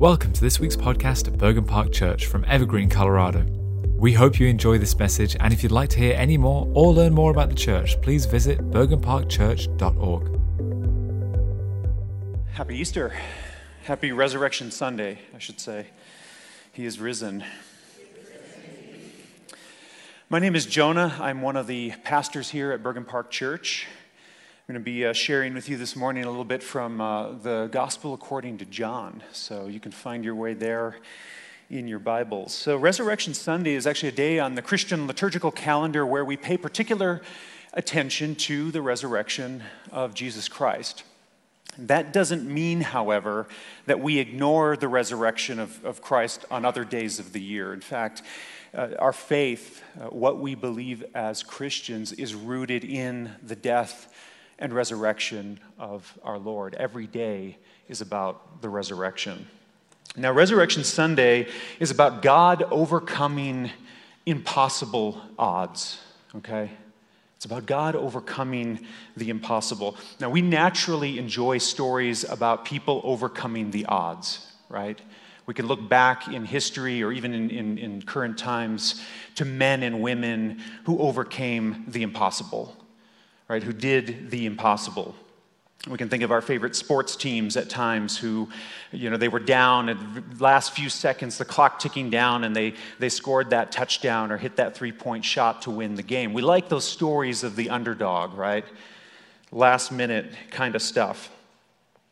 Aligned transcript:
Welcome 0.00 0.32
to 0.32 0.40
this 0.40 0.58
week's 0.58 0.76
podcast 0.76 1.28
at 1.28 1.36
Bergen 1.36 1.66
Park 1.66 1.92
Church 1.92 2.24
from 2.24 2.42
Evergreen, 2.48 2.88
Colorado. 2.88 3.44
We 3.98 4.14
hope 4.14 4.40
you 4.40 4.46
enjoy 4.46 4.78
this 4.78 4.98
message, 4.98 5.36
and 5.38 5.52
if 5.52 5.62
you'd 5.62 5.72
like 5.72 5.90
to 5.90 5.98
hear 5.98 6.14
any 6.16 6.38
more 6.38 6.66
or 6.72 6.94
learn 6.94 7.12
more 7.12 7.30
about 7.30 7.50
the 7.50 7.54
church, 7.54 8.00
please 8.00 8.24
visit 8.24 8.70
bergenparkchurch.org. 8.70 10.40
Happy 12.52 12.78
Easter. 12.78 13.12
Happy 13.84 14.10
Resurrection 14.10 14.70
Sunday, 14.70 15.18
I 15.34 15.38
should 15.38 15.60
say. 15.60 15.88
He 16.72 16.86
is 16.86 16.98
risen. 16.98 17.44
My 20.30 20.38
name 20.38 20.56
is 20.56 20.64
Jonah. 20.64 21.14
I'm 21.20 21.42
one 21.42 21.58
of 21.58 21.66
the 21.66 21.92
pastors 22.04 22.48
here 22.48 22.72
at 22.72 22.82
Bergen 22.82 23.04
Park 23.04 23.30
Church. 23.30 23.86
Going 24.70 24.78
to 24.78 24.84
be 24.84 25.04
uh, 25.04 25.12
sharing 25.12 25.54
with 25.54 25.68
you 25.68 25.76
this 25.76 25.96
morning 25.96 26.22
a 26.22 26.28
little 26.28 26.44
bit 26.44 26.62
from 26.62 27.00
uh, 27.00 27.32
the 27.32 27.68
Gospel 27.72 28.14
according 28.14 28.58
to 28.58 28.64
John. 28.64 29.20
So 29.32 29.66
you 29.66 29.80
can 29.80 29.90
find 29.90 30.24
your 30.24 30.36
way 30.36 30.54
there 30.54 30.98
in 31.70 31.88
your 31.88 31.98
Bibles. 31.98 32.54
So, 32.54 32.76
Resurrection 32.76 33.34
Sunday 33.34 33.74
is 33.74 33.84
actually 33.84 34.10
a 34.10 34.12
day 34.12 34.38
on 34.38 34.54
the 34.54 34.62
Christian 34.62 35.08
liturgical 35.08 35.50
calendar 35.50 36.06
where 36.06 36.24
we 36.24 36.36
pay 36.36 36.56
particular 36.56 37.20
attention 37.72 38.36
to 38.36 38.70
the 38.70 38.80
resurrection 38.80 39.64
of 39.90 40.14
Jesus 40.14 40.46
Christ. 40.46 41.02
That 41.76 42.12
doesn't 42.12 42.46
mean, 42.48 42.82
however, 42.82 43.48
that 43.86 43.98
we 43.98 44.20
ignore 44.20 44.76
the 44.76 44.86
resurrection 44.86 45.58
of, 45.58 45.84
of 45.84 46.00
Christ 46.00 46.44
on 46.48 46.64
other 46.64 46.84
days 46.84 47.18
of 47.18 47.32
the 47.32 47.42
year. 47.42 47.72
In 47.72 47.80
fact, 47.80 48.22
uh, 48.72 48.90
our 49.00 49.12
faith, 49.12 49.82
uh, 50.00 50.10
what 50.10 50.38
we 50.38 50.54
believe 50.54 51.02
as 51.12 51.42
Christians, 51.42 52.12
is 52.12 52.36
rooted 52.36 52.84
in 52.84 53.32
the 53.42 53.56
death 53.56 54.06
and 54.60 54.72
resurrection 54.72 55.58
of 55.78 56.16
our 56.22 56.38
Lord. 56.38 56.74
Every 56.74 57.06
day 57.06 57.56
is 57.88 58.00
about 58.00 58.62
the 58.62 58.68
resurrection. 58.68 59.46
Now, 60.16 60.32
Resurrection 60.32 60.84
Sunday 60.84 61.48
is 61.78 61.90
about 61.90 62.20
God 62.20 62.64
overcoming 62.64 63.70
impossible 64.26 65.20
odds, 65.38 66.00
okay? 66.36 66.70
It's 67.36 67.44
about 67.44 67.64
God 67.66 67.96
overcoming 67.96 68.86
the 69.16 69.30
impossible. 69.30 69.96
Now, 70.18 70.28
we 70.30 70.42
naturally 70.42 71.18
enjoy 71.18 71.58
stories 71.58 72.24
about 72.24 72.64
people 72.64 73.00
overcoming 73.04 73.70
the 73.70 73.86
odds, 73.86 74.46
right? 74.68 75.00
We 75.46 75.54
can 75.54 75.66
look 75.66 75.88
back 75.88 76.28
in 76.28 76.44
history 76.44 77.02
or 77.02 77.12
even 77.12 77.32
in, 77.32 77.50
in, 77.50 77.78
in 77.78 78.02
current 78.02 78.36
times 78.36 79.00
to 79.36 79.44
men 79.44 79.82
and 79.82 80.02
women 80.02 80.60
who 80.84 80.98
overcame 80.98 81.84
the 81.88 82.02
impossible 82.02 82.76
right, 83.50 83.64
who 83.64 83.72
did 83.72 84.30
the 84.30 84.46
impossible. 84.46 85.12
We 85.88 85.98
can 85.98 86.08
think 86.08 86.22
of 86.22 86.30
our 86.30 86.40
favorite 86.40 86.76
sports 86.76 87.16
teams 87.16 87.56
at 87.56 87.68
times 87.68 88.16
who, 88.16 88.48
you 88.92 89.10
know, 89.10 89.16
they 89.16 89.26
were 89.26 89.40
down 89.40 89.88
at 89.88 89.98
the 89.98 90.44
last 90.44 90.72
few 90.72 90.88
seconds, 90.88 91.36
the 91.36 91.44
clock 91.44 91.80
ticking 91.80 92.10
down, 92.10 92.44
and 92.44 92.54
they, 92.54 92.74
they 93.00 93.08
scored 93.08 93.50
that 93.50 93.72
touchdown 93.72 94.30
or 94.30 94.36
hit 94.36 94.54
that 94.56 94.76
three 94.76 94.92
point 94.92 95.24
shot 95.24 95.62
to 95.62 95.70
win 95.70 95.96
the 95.96 96.02
game. 96.02 96.32
We 96.32 96.42
like 96.42 96.68
those 96.68 96.84
stories 96.84 97.42
of 97.42 97.56
the 97.56 97.70
underdog, 97.70 98.34
right? 98.34 98.64
Last 99.50 99.90
minute 99.90 100.32
kind 100.50 100.76
of 100.76 100.82
stuff. 100.82 101.28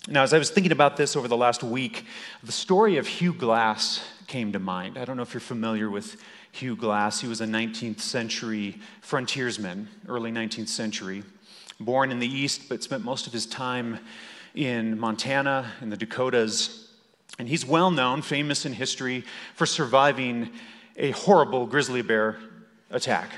Now, 0.08 0.24
as 0.24 0.34
I 0.34 0.38
was 0.38 0.50
thinking 0.50 0.72
about 0.72 0.96
this 0.96 1.14
over 1.14 1.28
the 1.28 1.36
last 1.36 1.62
week, 1.62 2.04
the 2.42 2.50
story 2.50 2.96
of 2.96 3.06
Hugh 3.06 3.34
Glass 3.34 4.02
came 4.26 4.50
to 4.52 4.58
mind. 4.58 4.98
I 4.98 5.04
don't 5.04 5.16
know 5.16 5.22
if 5.22 5.34
you're 5.34 5.40
familiar 5.40 5.88
with 5.88 6.20
Hugh 6.58 6.74
Glass. 6.74 7.20
He 7.20 7.28
was 7.28 7.40
a 7.40 7.46
19th 7.46 8.00
century 8.00 8.78
frontiersman, 9.00 9.86
early 10.08 10.32
19th 10.32 10.68
century, 10.68 11.22
born 11.78 12.10
in 12.10 12.18
the 12.18 12.26
East, 12.26 12.68
but 12.68 12.82
spent 12.82 13.04
most 13.04 13.28
of 13.28 13.32
his 13.32 13.46
time 13.46 14.00
in 14.56 14.98
Montana, 14.98 15.70
in 15.80 15.88
the 15.88 15.96
Dakotas. 15.96 16.90
And 17.38 17.48
he's 17.48 17.64
well 17.64 17.92
known, 17.92 18.22
famous 18.22 18.66
in 18.66 18.72
history, 18.72 19.24
for 19.54 19.66
surviving 19.66 20.50
a 20.96 21.12
horrible 21.12 21.64
grizzly 21.64 22.02
bear 22.02 22.38
attack. 22.90 23.30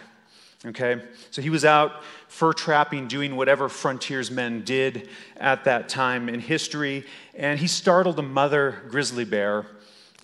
Okay? 0.65 1.03
So 1.31 1.43
he 1.43 1.51
was 1.51 1.67
out 1.67 2.03
fur 2.29 2.55
trapping, 2.55 3.07
doing 3.07 3.37
whatever 3.37 3.69
frontiersmen 3.69 4.65
did 4.65 5.11
at 5.37 5.65
that 5.65 5.91
time 5.91 6.31
in 6.31 6.41
history, 6.41 7.05
and 7.35 7.61
he 7.61 7.67
startled 7.67 8.19
a 8.19 8.23
mother 8.23 8.83
grizzly 8.89 9.27
bear 9.27 9.67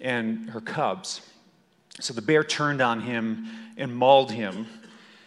and 0.00 0.48
her 0.48 0.62
cubs. 0.62 1.20
So 2.00 2.12
the 2.12 2.22
bear 2.22 2.44
turned 2.44 2.80
on 2.80 3.00
him 3.00 3.46
and 3.76 3.94
mauled 3.94 4.32
him. 4.32 4.66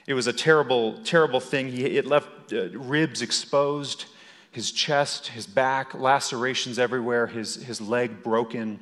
It 0.07 0.13
was 0.13 0.28
a 0.28 0.34
terrible, 0.34 1.00
terrible 1.03 1.40
thing. 1.40 1.72
He, 1.72 1.85
it 1.97 2.06
left 2.06 2.53
uh, 2.53 2.69
ribs 2.69 3.22
exposed, 3.22 4.06
his 4.52 4.72
chest, 4.72 5.28
his 5.28 5.46
back, 5.46 5.94
lacerations 5.94 6.79
everywhere, 6.79 7.28
his, 7.28 7.56
his 7.56 7.79
leg 7.79 8.24
broken. 8.24 8.79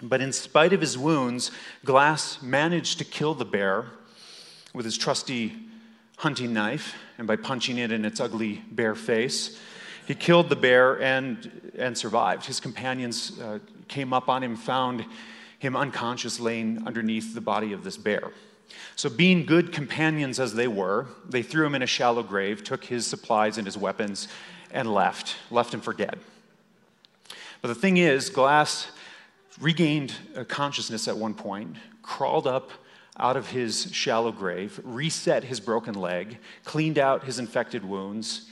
But 0.00 0.20
in 0.20 0.32
spite 0.32 0.72
of 0.72 0.80
his 0.80 0.96
wounds, 0.96 1.50
Glass 1.84 2.42
managed 2.42 2.98
to 2.98 3.04
kill 3.04 3.34
the 3.34 3.44
bear 3.44 3.86
with 4.72 4.84
his 4.84 4.96
trusty 4.96 5.52
hunting 6.18 6.52
knife 6.52 6.94
and 7.18 7.26
by 7.26 7.36
punching 7.36 7.78
it 7.78 7.92
in 7.92 8.04
its 8.04 8.20
ugly 8.20 8.62
bear 8.70 8.94
face. 8.94 9.58
He 10.06 10.14
killed 10.14 10.48
the 10.48 10.56
bear 10.56 11.00
and, 11.00 11.72
and 11.76 11.96
survived. 11.96 12.46
His 12.46 12.60
companions 12.60 13.38
uh, 13.40 13.58
came 13.88 14.12
up 14.12 14.28
on 14.28 14.42
him, 14.42 14.56
found 14.56 15.04
him 15.62 15.76
unconscious 15.76 16.40
laying 16.40 16.84
underneath 16.88 17.34
the 17.34 17.40
body 17.40 17.72
of 17.72 17.84
this 17.84 17.96
bear. 17.96 18.32
So, 18.96 19.08
being 19.08 19.46
good 19.46 19.70
companions 19.70 20.40
as 20.40 20.54
they 20.54 20.66
were, 20.66 21.06
they 21.28 21.44
threw 21.44 21.64
him 21.64 21.76
in 21.76 21.82
a 21.82 21.86
shallow 21.86 22.24
grave, 22.24 22.64
took 22.64 22.84
his 22.84 23.06
supplies 23.06 23.58
and 23.58 23.66
his 23.66 23.78
weapons, 23.78 24.26
and 24.72 24.92
left, 24.92 25.36
left 25.52 25.72
him 25.72 25.80
for 25.80 25.92
dead. 25.92 26.18
But 27.60 27.68
the 27.68 27.76
thing 27.76 27.96
is, 27.96 28.28
Glass 28.28 28.88
regained 29.60 30.12
consciousness 30.48 31.06
at 31.06 31.16
one 31.16 31.32
point, 31.32 31.76
crawled 32.02 32.48
up 32.48 32.72
out 33.16 33.36
of 33.36 33.50
his 33.50 33.88
shallow 33.92 34.32
grave, 34.32 34.80
reset 34.82 35.44
his 35.44 35.60
broken 35.60 35.94
leg, 35.94 36.38
cleaned 36.64 36.98
out 36.98 37.22
his 37.22 37.38
infected 37.38 37.84
wounds, 37.84 38.50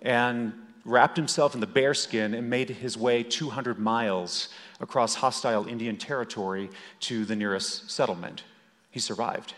and 0.00 0.52
wrapped 0.84 1.16
himself 1.16 1.54
in 1.54 1.60
the 1.60 1.66
bearskin 1.66 2.34
and 2.34 2.50
made 2.50 2.68
his 2.68 2.96
way 2.96 3.22
200 3.22 3.78
miles 3.78 4.48
across 4.80 5.14
hostile 5.16 5.66
Indian 5.66 5.96
territory 5.96 6.70
to 7.00 7.24
the 7.24 7.36
nearest 7.36 7.90
settlement. 7.90 8.42
He 8.90 9.00
survived. 9.00 9.54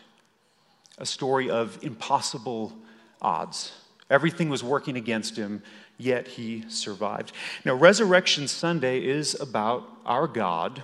A 0.98 1.06
story 1.06 1.50
of 1.50 1.82
impossible 1.82 2.72
odds. 3.20 3.72
Everything 4.10 4.48
was 4.50 4.62
working 4.62 4.96
against 4.96 5.36
him, 5.36 5.62
yet 5.96 6.28
he 6.28 6.64
survived. 6.68 7.32
Now, 7.64 7.74
Resurrection 7.74 8.46
Sunday 8.46 9.04
is 9.04 9.38
about 9.40 9.88
our 10.04 10.28
God 10.28 10.82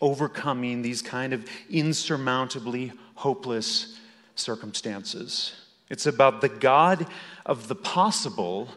overcoming 0.00 0.82
these 0.82 1.00
kind 1.00 1.32
of 1.32 1.46
insurmountably 1.70 2.92
hopeless 3.14 3.98
circumstances. 4.34 5.54
It's 5.88 6.06
about 6.06 6.40
the 6.40 6.48
God 6.48 7.06
of 7.46 7.68
the 7.68 7.74
possible 7.74 8.68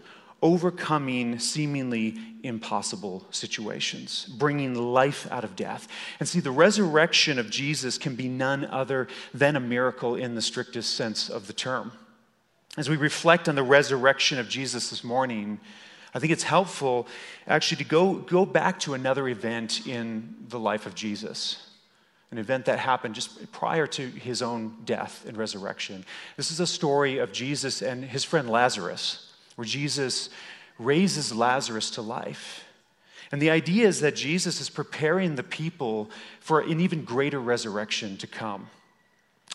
overcoming 0.41 1.39
seemingly 1.39 2.15
impossible 2.43 3.25
situations, 3.31 4.25
bringing 4.37 4.75
life 4.75 5.27
out 5.31 5.43
of 5.43 5.55
death. 5.55 5.87
And 6.19 6.27
see, 6.27 6.39
the 6.39 6.51
resurrection 6.51 7.39
of 7.39 7.49
Jesus 7.49 7.97
can 7.97 8.15
be 8.15 8.27
none 8.27 8.65
other 8.65 9.07
than 9.33 9.55
a 9.55 9.59
miracle 9.59 10.15
in 10.15 10.35
the 10.35 10.41
strictest 10.41 10.95
sense 10.95 11.29
of 11.29 11.47
the 11.47 11.53
term. 11.53 11.91
As 12.77 12.89
we 12.89 12.95
reflect 12.95 13.49
on 13.49 13.55
the 13.55 13.63
resurrection 13.63 14.37
of 14.37 14.47
Jesus 14.47 14.89
this 14.89 15.03
morning, 15.03 15.59
I 16.13 16.19
think 16.19 16.31
it's 16.31 16.43
helpful 16.43 17.07
actually 17.47 17.83
to 17.83 17.89
go, 17.89 18.13
go 18.13 18.45
back 18.45 18.79
to 18.81 18.93
another 18.93 19.27
event 19.27 19.87
in 19.87 20.35
the 20.47 20.59
life 20.59 20.85
of 20.85 20.93
Jesus 20.95 21.67
an 22.31 22.37
event 22.37 22.65
that 22.65 22.79
happened 22.79 23.15
just 23.15 23.51
prior 23.51 23.87
to 23.87 24.05
his 24.07 24.41
own 24.41 24.75
death 24.83 25.23
and 25.27 25.37
resurrection. 25.37 26.03
This 26.35 26.51
is 26.51 26.59
a 26.59 26.67
story 26.67 27.19
of 27.19 27.31
Jesus 27.31 27.81
and 27.81 28.03
his 28.03 28.23
friend 28.23 28.49
Lazarus 28.49 29.26
where 29.57 29.65
Jesus 29.65 30.29
raises 30.79 31.33
Lazarus 31.33 31.89
to 31.91 32.01
life. 32.01 32.63
And 33.31 33.41
the 33.41 33.49
idea 33.49 33.87
is 33.87 33.99
that 34.01 34.15
Jesus 34.15 34.61
is 34.61 34.69
preparing 34.69 35.35
the 35.35 35.43
people 35.43 36.09
for 36.39 36.61
an 36.61 36.79
even 36.79 37.03
greater 37.03 37.41
resurrection 37.41 38.15
to 38.17 38.27
come. 38.27 38.69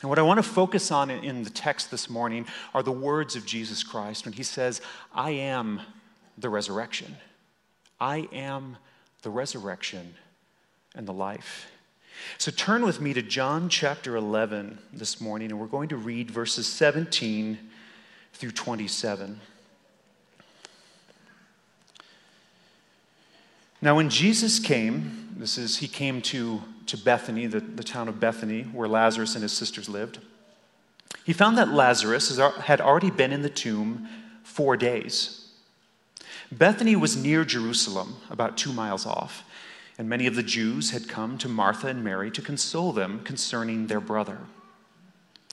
And 0.03 0.09
what 0.11 0.19
I 0.19 0.23
want 0.23 0.39
to 0.39 0.43
focus 0.43 0.91
on 0.91 1.11
in 1.11 1.45
the 1.45 1.51
text 1.51 1.91
this 1.91 2.11
morning 2.11 2.47
are 2.75 2.83
the 2.83 2.93
words 2.93 3.37
of 3.37 3.47
Jesus 3.47 3.85
Christ 3.85 4.25
when 4.25 4.35
he 4.35 4.43
says, 4.43 4.81
I 5.15 5.31
am 5.31 5.81
the 6.37 6.49
resurrection. 6.49 7.17
I 8.01 8.29
am 8.33 8.77
the 9.23 9.31
resurrection 9.31 10.15
and 10.97 11.07
the 11.07 11.13
life. 11.13 11.71
So 12.39 12.51
turn 12.51 12.85
with 12.85 13.01
me 13.01 13.15
to 13.15 13.23
John 13.23 13.69
chapter 13.69 14.17
11 14.17 14.79
this 14.93 15.21
morning, 15.21 15.53
and 15.53 15.61
we're 15.61 15.67
going 15.67 15.89
to 15.91 15.97
read 15.97 16.31
verses 16.31 16.67
17 16.67 17.59
through 18.33 18.51
27. 18.51 19.41
Now, 23.83 23.97
when 23.97 24.09
Jesus 24.09 24.61
came, 24.61 25.35
this 25.37 25.59
is, 25.59 25.79
he 25.79 25.89
came 25.89 26.23
to, 26.23 26.63
to 26.87 26.97
Bethany, 26.97 27.47
the, 27.47 27.59
the 27.59 27.83
town 27.83 28.09
of 28.09 28.21
Bethany, 28.21 28.63
where 28.63 28.87
Lazarus 28.87 29.35
and 29.35 29.43
his 29.43 29.53
sisters 29.53 29.89
lived. 29.89 30.21
He 31.25 31.33
found 31.33 31.59
that 31.59 31.69
Lazarus 31.69 32.39
had 32.39 32.81
already 32.81 33.11
been 33.11 33.33
in 33.33 33.43
the 33.43 33.51
tomb 33.51 34.09
four 34.45 34.77
days. 34.77 35.51
Bethany 36.53 36.95
was 36.95 37.17
near 37.17 37.45
Jerusalem, 37.45 38.17
about 38.31 38.57
two 38.57 38.73
miles 38.73 39.05
off. 39.05 39.43
And 39.99 40.09
many 40.09 40.27
of 40.27 40.37
the 40.37 40.43
Jews 40.43 40.91
had 40.91 41.09
come 41.09 41.37
to 41.39 41.49
Martha 41.49 41.89
and 41.89 42.05
Mary 42.05 42.31
to 42.31 42.43
console 42.43 42.93
them 42.93 43.21
concerning 43.25 43.89
their 43.89 44.01
brother. 44.01 44.39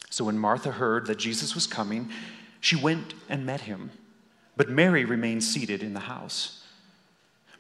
So 0.10 0.24
when 0.24 0.38
Martha 0.38 0.72
heard 0.72 1.08
that 1.08 1.18
Jesus 1.18 1.56
was 1.56 1.68
coming, 1.68 2.10
she 2.62 2.76
went 2.76 3.14
and 3.28 3.46
met 3.46 3.62
him. 3.62 3.92
But 4.56 4.70
Mary 4.70 5.04
remained 5.04 5.44
seated 5.44 5.82
in 5.82 5.94
the 5.94 6.02
house. 6.02 6.59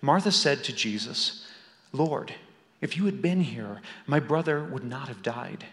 Martha 0.01 0.31
said 0.31 0.63
to 0.63 0.73
Jesus, 0.73 1.45
Lord, 1.91 2.33
if 2.81 2.95
you 2.95 3.05
had 3.05 3.21
been 3.21 3.41
here, 3.41 3.81
my 4.07 4.19
brother 4.19 4.63
would 4.63 4.83
not 4.83 5.07
have 5.07 5.21
died. 5.21 5.65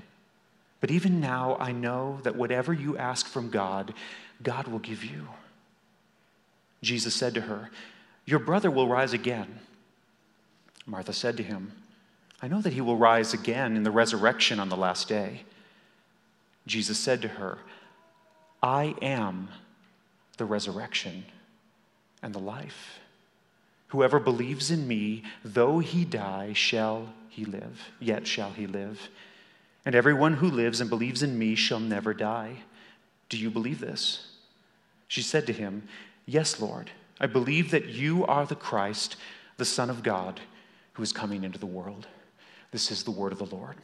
But 0.80 0.90
even 0.90 1.20
now 1.20 1.56
I 1.58 1.72
know 1.72 2.20
that 2.22 2.36
whatever 2.36 2.72
you 2.72 2.96
ask 2.96 3.26
from 3.26 3.50
God, 3.50 3.94
God 4.42 4.68
will 4.68 4.78
give 4.78 5.04
you. 5.04 5.28
Jesus 6.82 7.14
said 7.14 7.34
to 7.34 7.42
her, 7.42 7.70
Your 8.24 8.38
brother 8.38 8.70
will 8.70 8.88
rise 8.88 9.12
again. 9.12 9.60
Martha 10.84 11.12
said 11.12 11.36
to 11.36 11.42
him, 11.42 11.72
I 12.42 12.48
know 12.48 12.60
that 12.60 12.74
he 12.74 12.80
will 12.80 12.96
rise 12.96 13.32
again 13.32 13.76
in 13.76 13.82
the 13.82 13.90
resurrection 13.90 14.60
on 14.60 14.68
the 14.68 14.76
last 14.76 15.08
day. 15.08 15.42
Jesus 16.66 16.98
said 16.98 17.22
to 17.22 17.28
her, 17.28 17.58
I 18.62 18.94
am 19.00 19.48
the 20.36 20.44
resurrection 20.44 21.24
and 22.22 22.34
the 22.34 22.38
life. 22.38 22.98
Whoever 23.88 24.18
believes 24.18 24.70
in 24.70 24.88
me, 24.88 25.22
though 25.44 25.78
he 25.78 26.04
die, 26.04 26.52
shall 26.52 27.12
he 27.28 27.44
live, 27.44 27.90
yet 28.00 28.26
shall 28.26 28.50
he 28.50 28.66
live. 28.66 29.08
And 29.84 29.94
everyone 29.94 30.34
who 30.34 30.50
lives 30.50 30.80
and 30.80 30.90
believes 30.90 31.22
in 31.22 31.38
me 31.38 31.54
shall 31.54 31.78
never 31.78 32.12
die. 32.12 32.62
Do 33.28 33.38
you 33.38 33.50
believe 33.50 33.78
this? 33.78 34.26
She 35.06 35.22
said 35.22 35.46
to 35.46 35.52
him, 35.52 35.86
Yes, 36.26 36.60
Lord. 36.60 36.90
I 37.20 37.26
believe 37.26 37.70
that 37.70 37.86
you 37.86 38.26
are 38.26 38.44
the 38.44 38.56
Christ, 38.56 39.16
the 39.56 39.64
Son 39.64 39.88
of 39.88 40.02
God, 40.02 40.40
who 40.94 41.02
is 41.02 41.12
coming 41.12 41.44
into 41.44 41.58
the 41.58 41.66
world. 41.66 42.06
This 42.72 42.90
is 42.90 43.04
the 43.04 43.10
word 43.10 43.32
of 43.32 43.38
the 43.38 43.46
Lord. 43.46 43.76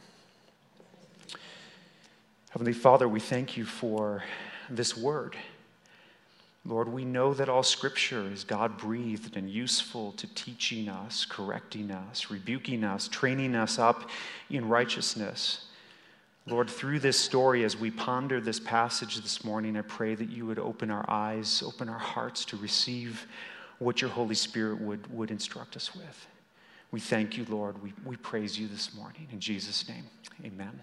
Heavenly 2.51 2.73
Father, 2.73 3.07
we 3.07 3.19
thank 3.19 3.57
you 3.57 3.65
for 3.65 4.23
this 4.69 4.95
word. 4.95 5.35
Lord, 6.65 6.87
we 6.87 7.03
know 7.03 7.33
that 7.33 7.49
all 7.49 7.63
scripture 7.63 8.25
is 8.31 8.45
God 8.45 8.77
breathed 8.77 9.35
and 9.35 9.49
useful 9.49 10.13
to 10.13 10.33
teaching 10.33 10.87
us, 10.87 11.25
correcting 11.25 11.91
us, 11.91 12.31
rebuking 12.31 12.85
us, 12.85 13.09
training 13.09 13.53
us 13.53 13.77
up 13.77 14.09
in 14.49 14.69
righteousness. 14.69 15.65
Lord, 16.45 16.69
through 16.69 16.99
this 16.99 17.19
story, 17.19 17.65
as 17.65 17.77
we 17.77 17.91
ponder 17.91 18.39
this 18.39 18.59
passage 18.59 19.17
this 19.17 19.43
morning, 19.43 19.75
I 19.77 19.81
pray 19.81 20.15
that 20.15 20.29
you 20.29 20.45
would 20.45 20.59
open 20.59 20.89
our 20.89 21.05
eyes, 21.09 21.61
open 21.65 21.89
our 21.89 21.99
hearts 21.99 22.45
to 22.45 22.57
receive 22.57 23.27
what 23.79 24.01
your 24.01 24.09
Holy 24.09 24.35
Spirit 24.35 24.79
would, 24.79 25.13
would 25.13 25.31
instruct 25.31 25.75
us 25.75 25.93
with. 25.93 26.27
We 26.91 26.99
thank 26.99 27.37
you, 27.37 27.45
Lord. 27.49 27.81
We, 27.81 27.93
we 28.05 28.15
praise 28.17 28.57
you 28.57 28.67
this 28.67 28.93
morning. 28.93 29.27
In 29.31 29.39
Jesus' 29.39 29.87
name, 29.89 30.05
amen. 30.45 30.79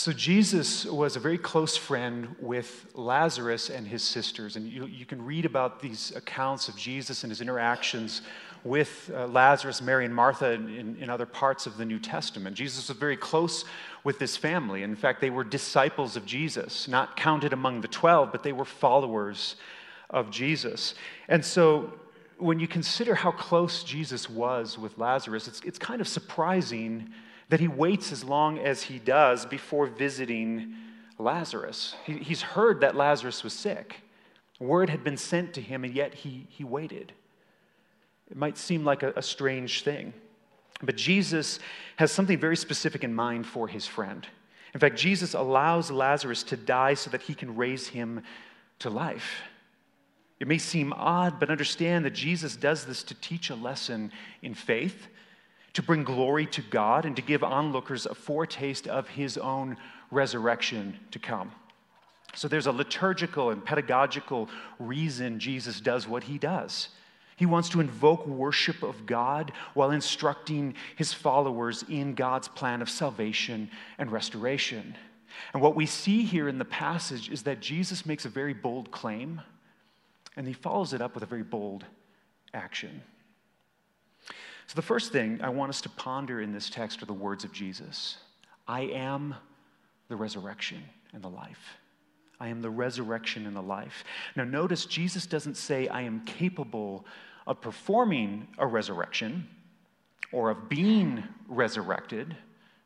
So, 0.00 0.14
Jesus 0.14 0.86
was 0.86 1.16
a 1.16 1.20
very 1.20 1.36
close 1.36 1.76
friend 1.76 2.34
with 2.40 2.86
Lazarus 2.94 3.68
and 3.68 3.86
his 3.86 4.02
sisters. 4.02 4.56
And 4.56 4.66
you, 4.66 4.86
you 4.86 5.04
can 5.04 5.22
read 5.22 5.44
about 5.44 5.82
these 5.82 6.10
accounts 6.16 6.70
of 6.70 6.76
Jesus 6.76 7.22
and 7.22 7.30
his 7.30 7.42
interactions 7.42 8.22
with 8.64 9.10
uh, 9.14 9.26
Lazarus, 9.26 9.82
Mary, 9.82 10.06
and 10.06 10.14
Martha 10.14 10.52
in, 10.52 10.96
in 10.98 11.10
other 11.10 11.26
parts 11.26 11.66
of 11.66 11.76
the 11.76 11.84
New 11.84 11.98
Testament. 11.98 12.56
Jesus 12.56 12.88
was 12.88 12.96
very 12.96 13.18
close 13.18 13.66
with 14.02 14.18
this 14.18 14.38
family. 14.38 14.84
In 14.84 14.96
fact, 14.96 15.20
they 15.20 15.28
were 15.28 15.44
disciples 15.44 16.16
of 16.16 16.24
Jesus, 16.24 16.88
not 16.88 17.14
counted 17.14 17.52
among 17.52 17.82
the 17.82 17.88
12, 17.88 18.32
but 18.32 18.42
they 18.42 18.52
were 18.52 18.64
followers 18.64 19.56
of 20.08 20.30
Jesus. 20.30 20.94
And 21.28 21.44
so, 21.44 21.92
when 22.38 22.58
you 22.58 22.66
consider 22.66 23.14
how 23.14 23.32
close 23.32 23.84
Jesus 23.84 24.30
was 24.30 24.78
with 24.78 24.96
Lazarus, 24.96 25.46
it's, 25.46 25.60
it's 25.60 25.78
kind 25.78 26.00
of 26.00 26.08
surprising 26.08 27.10
that 27.50 27.60
he 27.60 27.68
waits 27.68 28.12
as 28.12 28.24
long 28.24 28.58
as 28.58 28.84
he 28.84 28.98
does 28.98 29.44
before 29.44 29.86
visiting 29.86 30.74
Lazarus. 31.18 31.96
He, 32.06 32.14
he's 32.14 32.42
heard 32.42 32.80
that 32.80 32.96
Lazarus 32.96 33.44
was 33.44 33.52
sick. 33.52 33.96
Word 34.60 34.88
had 34.88 35.02
been 35.02 35.16
sent 35.16 35.54
to 35.54 35.60
him, 35.60 35.84
and 35.84 35.94
yet 35.94 36.14
he, 36.14 36.46
he 36.48 36.64
waited. 36.64 37.12
It 38.30 38.36
might 38.36 38.56
seem 38.56 38.84
like 38.84 39.02
a, 39.02 39.12
a 39.16 39.22
strange 39.22 39.82
thing, 39.82 40.12
but 40.80 40.96
Jesus 40.96 41.58
has 41.96 42.12
something 42.12 42.38
very 42.38 42.56
specific 42.56 43.02
in 43.02 43.14
mind 43.14 43.46
for 43.46 43.66
his 43.66 43.86
friend. 43.86 44.26
In 44.72 44.78
fact, 44.78 44.96
Jesus 44.96 45.34
allows 45.34 45.90
Lazarus 45.90 46.44
to 46.44 46.56
die 46.56 46.94
so 46.94 47.10
that 47.10 47.22
he 47.22 47.34
can 47.34 47.56
raise 47.56 47.88
him 47.88 48.22
to 48.78 48.90
life. 48.90 49.42
It 50.38 50.46
may 50.46 50.58
seem 50.58 50.92
odd, 50.92 51.40
but 51.40 51.50
understand 51.50 52.04
that 52.04 52.14
Jesus 52.14 52.54
does 52.54 52.84
this 52.86 53.02
to 53.04 53.14
teach 53.14 53.50
a 53.50 53.54
lesson 53.56 54.12
in 54.42 54.54
faith, 54.54 55.08
to 55.74 55.82
bring 55.82 56.04
glory 56.04 56.46
to 56.46 56.62
God, 56.62 57.04
and 57.04 57.14
to 57.16 57.22
give 57.22 57.44
onlookers 57.44 58.06
a 58.06 58.14
foretaste 58.14 58.88
of 58.88 59.08
his 59.08 59.38
own 59.38 59.76
resurrection 60.10 60.98
to 61.12 61.18
come. 61.18 61.52
So 62.34 62.48
there's 62.48 62.66
a 62.66 62.72
liturgical 62.72 63.50
and 63.50 63.64
pedagogical 63.64 64.48
reason 64.78 65.38
Jesus 65.38 65.80
does 65.80 66.06
what 66.06 66.24
he 66.24 66.38
does. 66.38 66.88
He 67.36 67.46
wants 67.46 67.70
to 67.70 67.80
invoke 67.80 68.26
worship 68.26 68.82
of 68.82 69.06
God 69.06 69.52
while 69.74 69.90
instructing 69.92 70.74
his 70.96 71.12
followers 71.12 71.84
in 71.88 72.14
God's 72.14 72.48
plan 72.48 72.82
of 72.82 72.90
salvation 72.90 73.70
and 73.96 74.12
restoration. 74.12 74.94
And 75.54 75.62
what 75.62 75.74
we 75.74 75.86
see 75.86 76.24
here 76.24 76.48
in 76.48 76.58
the 76.58 76.64
passage 76.64 77.30
is 77.30 77.44
that 77.44 77.60
Jesus 77.60 78.04
makes 78.04 78.24
a 78.24 78.28
very 78.28 78.52
bold 78.52 78.90
claim, 78.90 79.40
and 80.36 80.46
he 80.46 80.52
follows 80.52 80.92
it 80.92 81.00
up 81.00 81.14
with 81.14 81.22
a 81.22 81.26
very 81.26 81.42
bold 81.42 81.84
action. 82.52 83.02
So, 84.70 84.76
the 84.76 84.82
first 84.82 85.10
thing 85.10 85.40
I 85.42 85.48
want 85.48 85.70
us 85.70 85.80
to 85.80 85.88
ponder 85.88 86.40
in 86.40 86.52
this 86.52 86.70
text 86.70 87.02
are 87.02 87.06
the 87.06 87.12
words 87.12 87.42
of 87.42 87.50
Jesus 87.50 88.18
I 88.68 88.82
am 88.82 89.34
the 90.06 90.14
resurrection 90.14 90.80
and 91.12 91.24
the 91.24 91.28
life. 91.28 91.76
I 92.38 92.46
am 92.50 92.62
the 92.62 92.70
resurrection 92.70 93.48
and 93.48 93.56
the 93.56 93.62
life. 93.62 94.04
Now, 94.36 94.44
notice 94.44 94.86
Jesus 94.86 95.26
doesn't 95.26 95.56
say, 95.56 95.88
I 95.88 96.02
am 96.02 96.20
capable 96.20 97.04
of 97.48 97.60
performing 97.60 98.46
a 98.58 98.66
resurrection 98.68 99.48
or 100.30 100.50
of 100.50 100.68
being 100.68 101.24
resurrected. 101.48 102.36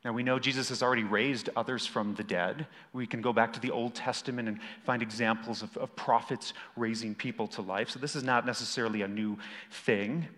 Now, 0.06 0.14
we 0.14 0.22
know 0.22 0.38
Jesus 0.38 0.70
has 0.70 0.82
already 0.82 1.04
raised 1.04 1.50
others 1.54 1.86
from 1.86 2.14
the 2.14 2.24
dead. 2.24 2.66
We 2.94 3.06
can 3.06 3.20
go 3.20 3.34
back 3.34 3.52
to 3.52 3.60
the 3.60 3.70
Old 3.70 3.94
Testament 3.94 4.48
and 4.48 4.58
find 4.86 5.02
examples 5.02 5.62
of, 5.62 5.76
of 5.76 5.94
prophets 5.96 6.54
raising 6.76 7.14
people 7.14 7.46
to 7.48 7.60
life. 7.60 7.90
So, 7.90 7.98
this 7.98 8.16
is 8.16 8.22
not 8.22 8.46
necessarily 8.46 9.02
a 9.02 9.08
new 9.08 9.36
thing. 9.70 10.28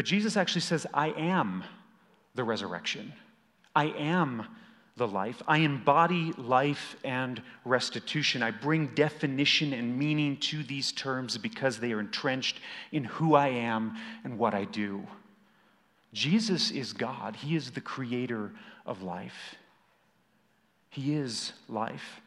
But 0.00 0.06
Jesus 0.06 0.38
actually 0.38 0.62
says, 0.62 0.86
I 0.94 1.08
am 1.08 1.62
the 2.34 2.42
resurrection. 2.42 3.12
I 3.76 3.88
am 3.88 4.46
the 4.96 5.06
life. 5.06 5.42
I 5.46 5.58
embody 5.58 6.32
life 6.38 6.96
and 7.04 7.42
restitution. 7.66 8.42
I 8.42 8.50
bring 8.50 8.86
definition 8.94 9.74
and 9.74 9.98
meaning 9.98 10.38
to 10.38 10.62
these 10.62 10.90
terms 10.92 11.36
because 11.36 11.78
they 11.78 11.92
are 11.92 12.00
entrenched 12.00 12.60
in 12.92 13.04
who 13.04 13.34
I 13.34 13.48
am 13.48 13.94
and 14.24 14.38
what 14.38 14.54
I 14.54 14.64
do. 14.64 15.06
Jesus 16.14 16.70
is 16.70 16.94
God, 16.94 17.36
He 17.36 17.54
is 17.54 17.70
the 17.70 17.82
creator 17.82 18.52
of 18.86 19.02
life. 19.02 19.56
He 20.88 21.12
is 21.12 21.52
life. 21.68 22.22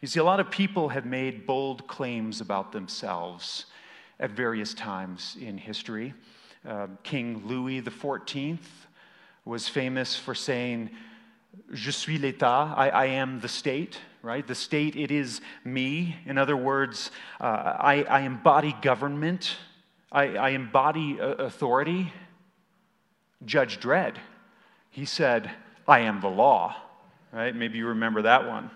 You 0.00 0.08
see, 0.08 0.18
a 0.18 0.24
lot 0.24 0.40
of 0.40 0.50
people 0.50 0.88
have 0.88 1.06
made 1.06 1.46
bold 1.46 1.86
claims 1.86 2.40
about 2.40 2.72
themselves 2.72 3.66
at 4.18 4.32
various 4.32 4.74
times 4.74 5.36
in 5.40 5.56
history. 5.56 6.12
Uh, 6.66 6.88
King 7.02 7.42
Louis 7.46 7.80
XIV 7.80 8.58
was 9.44 9.68
famous 9.68 10.16
for 10.16 10.34
saying, 10.34 10.90
Je 11.72 11.90
suis 11.90 12.18
l'État, 12.18 12.76
I, 12.76 12.90
I, 12.90 13.06
am 13.06 13.40
the 13.40 13.48
state, 13.48 13.98
right? 14.22 14.46
The 14.46 14.54
state, 14.54 14.94
it 14.94 15.10
is 15.10 15.40
me. 15.64 16.16
In 16.26 16.36
other 16.38 16.56
words, 16.56 17.10
uh, 17.40 17.44
I, 17.44 18.04
I, 18.08 18.20
embody 18.20 18.76
government, 18.82 19.56
I, 20.12 20.36
I 20.36 20.48
embody 20.50 21.18
uh, 21.20 21.34
authority. 21.34 22.12
Judge 23.44 23.80
Dredd, 23.80 24.16
he 24.90 25.06
said, 25.06 25.50
I 25.88 26.00
am 26.00 26.20
the 26.20 26.28
law, 26.28 26.76
right? 27.32 27.56
Maybe 27.56 27.78
you 27.78 27.86
remember 27.86 28.22
that 28.22 28.46
one. 28.46 28.70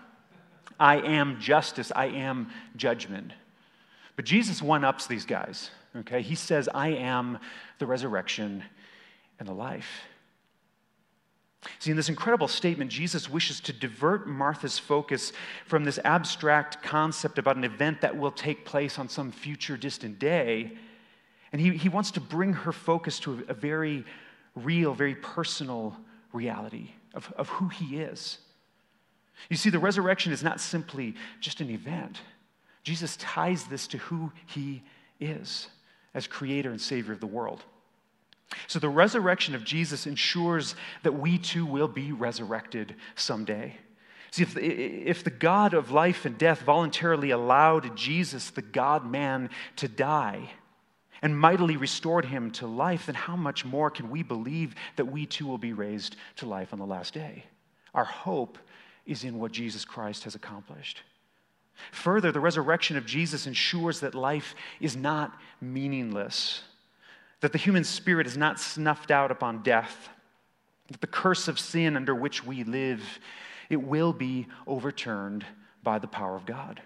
I 0.79 0.97
am 0.97 1.39
justice, 1.39 1.91
I 1.95 2.07
am 2.07 2.49
judgment. 2.75 3.31
But 4.15 4.25
Jesus 4.25 4.61
one 4.61 4.83
ups 4.83 5.07
these 5.07 5.25
guys, 5.25 5.69
okay? 5.97 6.21
He 6.21 6.35
says, 6.35 6.69
I 6.73 6.89
am 6.89 7.39
the 7.79 7.85
resurrection 7.85 8.63
and 9.39 9.47
the 9.47 9.53
life. 9.53 9.89
See, 11.79 11.91
in 11.91 11.97
this 11.97 12.09
incredible 12.09 12.47
statement, 12.47 12.91
Jesus 12.91 13.29
wishes 13.29 13.59
to 13.61 13.73
divert 13.73 14.27
Martha's 14.27 14.77
focus 14.77 15.33
from 15.65 15.83
this 15.83 15.99
abstract 16.03 16.83
concept 16.83 17.39
about 17.39 17.57
an 17.57 17.63
event 17.63 18.01
that 18.01 18.15
will 18.15 18.31
take 18.31 18.65
place 18.65 18.99
on 18.99 19.09
some 19.09 19.31
future 19.31 19.77
distant 19.77 20.19
day. 20.19 20.73
And 21.51 21.59
he, 21.59 21.71
he 21.71 21.89
wants 21.89 22.11
to 22.11 22.21
bring 22.21 22.53
her 22.53 22.71
focus 22.71 23.19
to 23.21 23.43
a, 23.47 23.51
a 23.51 23.53
very 23.53 24.05
real, 24.55 24.93
very 24.93 25.15
personal 25.15 25.97
reality 26.33 26.91
of, 27.13 27.33
of 27.37 27.49
who 27.49 27.69
he 27.69 27.97
is. 27.97 28.39
You 29.49 29.57
see, 29.57 29.69
the 29.69 29.79
resurrection 29.79 30.31
is 30.31 30.43
not 30.43 30.61
simply 30.61 31.15
just 31.39 31.61
an 31.61 31.69
event, 31.69 32.21
Jesus 32.83 33.17
ties 33.17 33.63
this 33.63 33.87
to 33.87 33.97
who 33.97 34.31
he 34.45 34.83
is. 35.19 35.69
As 36.15 36.25
creator 36.25 36.71
and 36.71 36.81
savior 36.81 37.13
of 37.13 37.19
the 37.19 37.27
world. 37.27 37.63
So 38.67 38.79
the 38.79 38.89
resurrection 38.89 39.53
of 39.53 39.63
Jesus 39.63 40.07
ensures 40.07 40.75
that 41.03 41.13
we 41.13 41.37
too 41.37 41.65
will 41.65 41.87
be 41.87 42.11
resurrected 42.11 42.95
someday. 43.15 43.77
See, 44.31 44.43
if 44.43 44.53
the, 44.53 44.65
if 44.65 45.23
the 45.23 45.29
God 45.29 45.73
of 45.73 45.91
life 45.91 46.25
and 46.25 46.37
death 46.37 46.61
voluntarily 46.61 47.31
allowed 47.31 47.95
Jesus, 47.95 48.49
the 48.49 48.61
God 48.61 49.05
man, 49.09 49.49
to 49.77 49.87
die 49.87 50.49
and 51.21 51.37
mightily 51.37 51.77
restored 51.77 52.25
him 52.25 52.51
to 52.51 52.67
life, 52.67 53.05
then 53.07 53.15
how 53.15 53.35
much 53.35 53.65
more 53.65 53.89
can 53.89 54.09
we 54.09 54.23
believe 54.23 54.75
that 54.95 55.05
we 55.05 55.25
too 55.25 55.47
will 55.47 55.57
be 55.57 55.73
raised 55.73 56.15
to 56.37 56.45
life 56.45 56.73
on 56.73 56.79
the 56.79 56.85
last 56.85 57.13
day? 57.13 57.43
Our 57.93 58.05
hope 58.05 58.57
is 59.05 59.23
in 59.23 59.39
what 59.39 59.51
Jesus 59.51 59.85
Christ 59.85 60.25
has 60.25 60.35
accomplished. 60.35 61.01
Further, 61.91 62.31
the 62.31 62.39
resurrection 62.39 62.97
of 62.97 63.05
Jesus 63.05 63.47
ensures 63.47 63.99
that 63.99 64.15
life 64.15 64.55
is 64.79 64.95
not 64.95 65.37
meaningless, 65.61 66.63
that 67.41 67.51
the 67.51 67.57
human 67.57 67.83
spirit 67.83 68.27
is 68.27 68.37
not 68.37 68.59
snuffed 68.59 69.11
out 69.11 69.31
upon 69.31 69.63
death, 69.63 70.09
that 70.87 71.01
the 71.01 71.07
curse 71.07 71.47
of 71.47 71.59
sin 71.59 71.95
under 71.95 72.15
which 72.15 72.45
we 72.45 72.63
live, 72.63 73.01
it 73.69 73.81
will 73.81 74.13
be 74.13 74.47
overturned 74.67 75.45
by 75.83 75.99
the 75.99 76.07
power 76.07 76.35
of 76.35 76.45
God. 76.45 76.81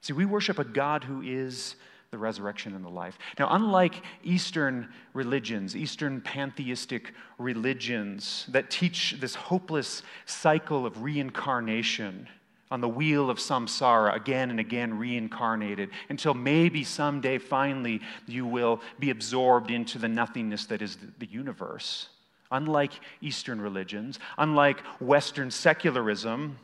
See, 0.00 0.12
we 0.12 0.24
worship 0.24 0.58
a 0.58 0.64
God 0.64 1.04
who 1.04 1.22
is 1.22 1.76
the 2.12 2.18
resurrection 2.18 2.74
and 2.74 2.84
the 2.84 2.88
life. 2.88 3.18
Now, 3.38 3.48
unlike 3.50 4.02
Eastern 4.22 4.88
religions, 5.12 5.74
Eastern 5.76 6.20
pantheistic 6.20 7.12
religions 7.38 8.46
that 8.48 8.70
teach 8.70 9.16
this 9.20 9.34
hopeless 9.34 10.02
cycle 10.24 10.86
of 10.86 11.02
reincarnation, 11.02 12.28
on 12.70 12.80
the 12.80 12.88
wheel 12.88 13.30
of 13.30 13.38
samsara, 13.38 14.14
again 14.14 14.50
and 14.50 14.58
again 14.58 14.98
reincarnated, 14.98 15.90
until 16.08 16.34
maybe 16.34 16.82
someday 16.82 17.38
finally 17.38 18.00
you 18.26 18.44
will 18.44 18.80
be 18.98 19.10
absorbed 19.10 19.70
into 19.70 19.98
the 19.98 20.08
nothingness 20.08 20.66
that 20.66 20.82
is 20.82 20.98
the 21.18 21.26
universe. 21.26 22.08
Unlike 22.50 22.92
Eastern 23.20 23.60
religions, 23.60 24.18
unlike 24.38 24.80
Western 25.00 25.50
secularism, 25.50 26.58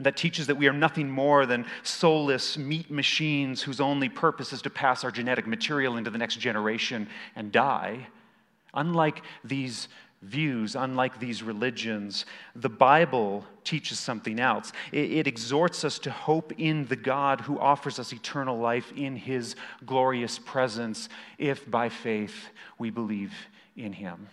that 0.00 0.16
teaches 0.16 0.46
that 0.46 0.56
we 0.56 0.68
are 0.68 0.72
nothing 0.72 1.10
more 1.10 1.44
than 1.44 1.66
soulless 1.82 2.56
meat 2.56 2.90
machines 2.90 3.62
whose 3.62 3.80
only 3.80 4.08
purpose 4.08 4.52
is 4.52 4.62
to 4.62 4.70
pass 4.70 5.04
our 5.04 5.10
genetic 5.10 5.46
material 5.46 5.96
into 5.96 6.10
the 6.10 6.18
next 6.18 6.36
generation 6.36 7.06
and 7.36 7.52
die. 7.52 8.06
Unlike 8.74 9.22
these 9.44 9.88
views, 10.22 10.76
unlike 10.76 11.18
these 11.18 11.42
religions, 11.42 12.24
the 12.54 12.68
Bible 12.68 13.44
teaches 13.64 13.98
something 13.98 14.38
else. 14.38 14.72
It, 14.92 15.12
it, 15.12 15.26
exhorts 15.26 15.84
us 15.84 15.98
to 16.00 16.10
hope 16.10 16.52
in 16.58 16.86
the 16.86 16.96
God 16.96 17.40
who 17.40 17.58
offers 17.58 17.98
us 17.98 18.12
eternal 18.12 18.56
life 18.56 18.92
in 18.96 19.16
his 19.16 19.56
glorious 19.84 20.38
presence 20.38 21.08
if 21.38 21.68
by 21.70 21.88
faith 21.88 22.50
we 22.78 22.90
believe 22.90 23.32
in 23.76 23.92
him. 23.92 24.28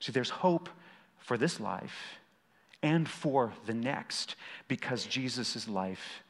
See, 0.00 0.12
there's 0.12 0.30
hope 0.30 0.68
for 1.18 1.38
this 1.38 1.58
life 1.58 2.18
and 2.82 3.08
for 3.08 3.52
the 3.66 3.74
next 3.74 4.36
because 4.68 5.06
Jesus 5.06 5.56
is 5.56 5.68
life 5.68 6.22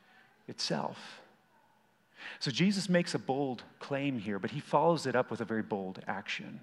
itself. 0.46 1.20
So 2.38 2.50
Jesus 2.50 2.88
makes 2.88 3.14
a 3.14 3.18
bold 3.18 3.64
claim 3.80 4.18
here, 4.18 4.38
but 4.38 4.52
he 4.52 4.60
follows 4.60 5.06
it 5.06 5.16
up 5.16 5.30
with 5.30 5.40
a 5.40 5.44
very 5.44 5.62
bold 5.62 6.00
action. 6.06 6.60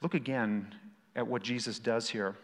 Look 0.00 0.14
again 0.14 0.74
at 1.16 1.26
what 1.26 1.42
Jesus 1.42 1.78
does 1.78 2.08
here. 2.08 2.36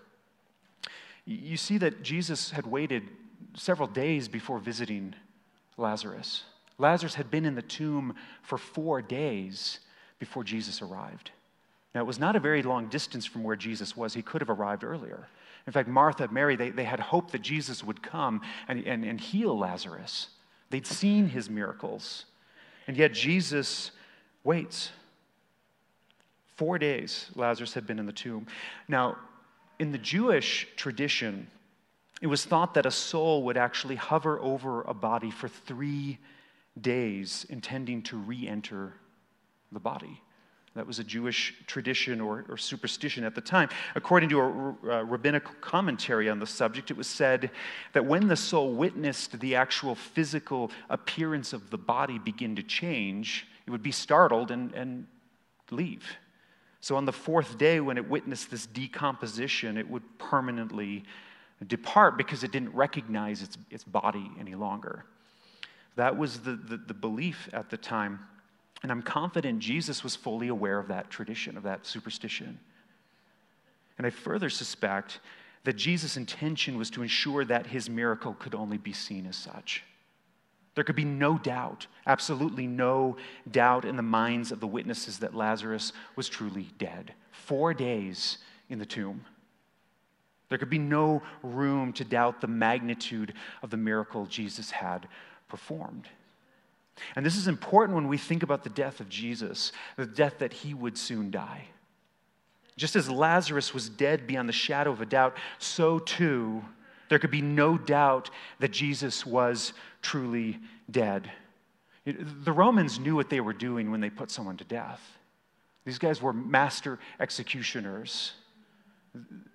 You 1.27 1.57
see 1.57 1.79
that 1.79 2.03
Jesus 2.03 2.51
had 2.51 2.67
waited 2.67 3.05
several 3.55 3.89
days 3.89 4.29
before 4.29 4.59
visiting 4.59 5.15
Lazarus. 5.77 6.45
Lazarus 6.79 7.15
had 7.15 7.31
been 7.31 7.45
in 7.45 7.55
the 7.55 7.63
tomb 7.63 8.15
for 8.43 8.59
four 8.59 9.01
days 9.01 9.79
before 10.19 10.45
Jesus 10.45 10.83
arrived. 10.83 11.31
Now, 11.95 12.01
it 12.01 12.07
was 12.07 12.19
not 12.19 12.35
a 12.35 12.41
very 12.41 12.63
long 12.63 12.89
distance 12.89 13.25
from 13.25 13.45
where 13.45 13.57
Jesus 13.57 13.97
was. 13.97 14.15
He 14.15 14.23
could 14.23 14.41
have 14.41 14.51
arrived 14.51 14.83
earlier. 14.83 15.29
In 15.67 15.73
fact, 15.73 15.89
Martha, 15.89 16.29
Mary, 16.29 16.57
they, 16.57 16.71
they 16.71 16.85
had 16.85 16.99
hoped 16.99 17.33
that 17.33 17.43
Jesus 17.43 17.85
would 17.85 18.03
come 18.03 18.41
and, 18.67 18.85
and, 18.85 19.05
and 19.05 19.21
heal 19.21 19.57
Lazarus. 19.57 20.29
They'd 20.71 20.87
seen 20.87 21.29
his 21.29 21.49
miracles. 21.49 22.25
And 22.87 22.97
yet, 22.97 23.15
Jesus 23.15 23.93
waits. 24.43 24.91
Four 26.57 26.79
days 26.79 27.31
Lazarus 27.35 27.75
had 27.75 27.87
been 27.87 27.99
in 27.99 28.07
the 28.07 28.13
tomb. 28.13 28.47
Now, 28.89 29.17
in 29.79 29.93
the 29.93 29.99
Jewish 29.99 30.69
tradition, 30.77 31.49
it 32.23 32.29
was 32.29 32.45
thought 32.45 32.75
that 32.75 32.87
a 32.87 32.91
soul 32.91 33.43
would 33.45 33.57
actually 33.57 33.97
hover 33.97 34.41
over 34.41 34.83
a 34.83 34.95
body 34.95 35.31
for 35.31 35.49
three 35.49 36.19
days, 36.81 37.45
intending 37.49 38.03
to 38.03 38.17
re 38.17 38.47
enter 38.47 38.95
the 39.73 39.81
body. 39.81 40.21
That 40.75 40.87
was 40.87 40.99
a 40.99 41.05
Jewish 41.05 41.55
tradition 41.69 42.21
or, 42.21 42.45
or 42.49 42.57
superstition 42.57 43.23
at 43.23 43.37
the 43.37 43.41
time. 43.41 43.69
According 43.95 44.29
to 44.31 44.41
a, 44.41 44.89
a 44.89 45.05
rabbinical 45.05 45.55
commentary 45.61 46.29
on 46.29 46.41
the 46.41 46.47
subject, 46.47 46.91
it 46.91 46.97
was 46.97 47.07
said 47.07 47.51
that 47.93 48.05
when 48.05 48.27
the 48.27 48.37
soul 48.37 48.73
witnessed 48.73 49.39
the 49.39 49.55
actual 49.55 49.95
physical 49.95 50.73
appearance 50.91 51.53
of 51.53 51.71
the 51.71 51.79
body 51.79 52.19
begin 52.19 52.57
to 52.57 52.63
change, 52.63 53.47
it 53.67 53.71
would 53.71 53.85
be 53.85 53.93
startled 53.93 54.51
and, 54.51 54.75
and 54.75 55.07
leave. 55.71 56.05
So 56.85 56.97
on 56.97 57.07
the 57.07 57.12
fourth 57.12 57.57
day, 57.57 57.81
when 57.81 57.97
it 57.97 58.07
witnessed 58.11 58.50
this 58.50 58.67
decomposition, 58.67 59.79
it 59.79 59.88
would 59.88 60.03
permanently 60.19 61.05
depart 61.67 62.19
because 62.19 62.45
it 62.45 62.53
didn't 62.53 62.75
recognize 62.75 63.41
its, 63.41 63.57
its 63.71 63.85
body 63.85 64.31
any 64.38 64.55
longer. 64.55 65.07
That 65.97 66.19
was 66.19 66.41
the, 66.41 66.57
the, 66.57 66.76
the 66.76 66.93
belief 66.93 67.49
at 67.55 67.71
the 67.71 67.79
time. 67.79 68.21
And 68.83 68.93
I'm 68.93 69.00
confident 69.00 69.61
Jesus 69.61 70.05
was 70.05 70.14
fully 70.14 70.49
aware 70.49 70.79
of 70.79 70.88
that 70.88 71.09
tradition, 71.09 71.57
of 71.57 71.62
that 71.62 71.87
superstition. 71.87 72.61
And 73.97 74.07
I 74.07 74.11
further 74.11 74.50
suspect 74.50 75.21
that 75.62 75.76
Jesus' 75.76 76.19
intention 76.19 76.76
was 76.76 76.91
to 76.91 77.00
ensure 77.00 77.47
that 77.47 77.69
his 77.69 77.88
miracle 77.88 78.35
could 78.35 78.55
only 78.55 78.76
be 78.76 78.93
seen 78.93 79.25
as 79.25 79.37
such. 79.37 79.85
There 80.75 80.85
could 80.85 80.97
be 80.97 81.04
no 81.04 81.38
doubt, 81.38 81.87
absolutely 82.07 82.66
no 82.66 83.16
doubt 83.50 83.85
in 83.85 83.97
the 83.97 84.02
minds 84.02 84.50
of 84.50 84.61
the 84.61 84.66
witnesses 84.66 85.19
that 85.21 85.35
Lazarus 85.35 85.93
was 86.16 86.28
truly 86.28 86.69
dead. 86.78 87.14
Four 87.31 87.75
days 87.75 88.38
in 88.69 88.78
the 88.78 88.87
tomb. 88.87 89.25
There 90.49 90.59
could 90.59 90.71
be 90.71 90.78
no 90.78 91.23
room 91.43 91.93
to 91.95 92.04
doubt 92.04 92.40
the 92.40 92.49
magnitude 92.49 93.35
of 93.62 93.71
the 93.71 93.76
miracle 93.76 94.26
Jesus 94.26 94.71
had 94.71 95.09
performed. 95.49 96.09
And 97.16 97.25
this 97.25 97.37
is 97.37 97.49
important 97.49 97.97
when 97.97 98.09
we 98.09 98.19
think 98.19 98.43
about 98.43 98.62
the 98.62 98.71
death 98.71 99.00
of 99.00 99.09
Jesus, 99.09 99.73
the 99.97 100.07
death 100.07 100.38
that 100.38 100.52
he 100.52 100.75
would 100.75 100.97
soon 100.97 101.31
die. 101.31 101.66
Just 102.76 102.97
as 102.97 103.11
Lazarus 103.11 103.73
was 103.73 103.88
dead 103.88 104.26
beyond 104.26 104.49
the 104.49 104.52
shadow 104.52 104.90
of 104.90 105.00
a 105.00 105.07
doubt, 105.07 105.37
so 105.59 105.99
too 105.99 106.64
there 107.09 107.19
could 107.19 107.31
be 107.31 107.43
no 107.43 107.77
doubt 107.79 108.31
that 108.61 108.71
Jesus 108.71 109.27
was 109.27 109.73
truly 110.03 110.59
dead. 110.91 111.31
The 112.05 112.53
Romans 112.53 112.99
knew 112.99 113.15
what 113.15 113.31
they 113.31 113.41
were 113.41 113.53
doing 113.53 113.91
when 113.91 114.01
they 114.01 114.11
put 114.11 114.31
someone 114.31 114.57
to 114.59 114.65
death. 114.65 115.01
These 115.85 115.99
guys 115.99 116.21
were 116.21 116.33
master 116.33 116.99
executioners. 117.21 118.33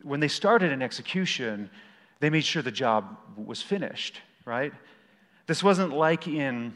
When 0.03 0.19
they 0.19 0.27
started 0.27 0.71
an 0.71 0.81
execution, 0.81 1.69
they 2.19 2.29
made 2.29 2.43
sure 2.43 2.61
the 2.61 2.71
job 2.71 3.17
was 3.35 3.61
finished, 3.61 4.21
right? 4.45 4.73
This 5.47 5.63
wasn't 5.63 5.93
like 5.93 6.27
in 6.27 6.73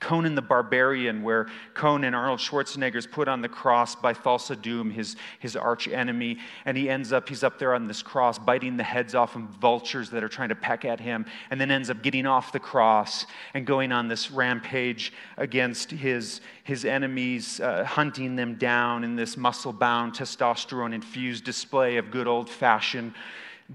Conan 0.00 0.36
the 0.36 0.42
Barbarian, 0.42 1.22
where 1.22 1.48
Conan, 1.74 2.04
and 2.04 2.14
Arnold 2.14 2.38
Schwarzenegger, 2.38 2.96
is 2.96 3.06
put 3.06 3.26
on 3.26 3.40
the 3.42 3.48
cross 3.48 3.96
by 3.96 4.12
Thulsa 4.12 4.60
Doom, 4.60 4.90
his, 4.90 5.16
his 5.40 5.56
arch 5.56 5.88
enemy, 5.88 6.38
and 6.64 6.76
he 6.76 6.88
ends 6.88 7.12
up, 7.12 7.28
he's 7.28 7.42
up 7.42 7.58
there 7.58 7.74
on 7.74 7.88
this 7.88 8.00
cross, 8.00 8.38
biting 8.38 8.76
the 8.76 8.84
heads 8.84 9.14
off 9.14 9.34
of 9.34 9.42
vultures 9.42 10.10
that 10.10 10.22
are 10.22 10.28
trying 10.28 10.50
to 10.50 10.54
peck 10.54 10.84
at 10.84 11.00
him, 11.00 11.26
and 11.50 11.60
then 11.60 11.70
ends 11.70 11.90
up 11.90 12.02
getting 12.02 12.26
off 12.26 12.52
the 12.52 12.60
cross 12.60 13.26
and 13.54 13.66
going 13.66 13.90
on 13.90 14.06
this 14.06 14.30
rampage 14.30 15.12
against 15.36 15.90
his, 15.90 16.42
his 16.62 16.84
enemies, 16.84 17.58
uh, 17.60 17.84
hunting 17.84 18.36
them 18.36 18.54
down 18.54 19.02
in 19.02 19.16
this 19.16 19.36
muscle 19.36 19.72
bound, 19.72 20.12
testosterone 20.12 20.94
infused 20.94 21.44
display 21.44 21.96
of 21.96 22.10
good 22.10 22.28
old 22.28 22.48
fashioned 22.48 23.14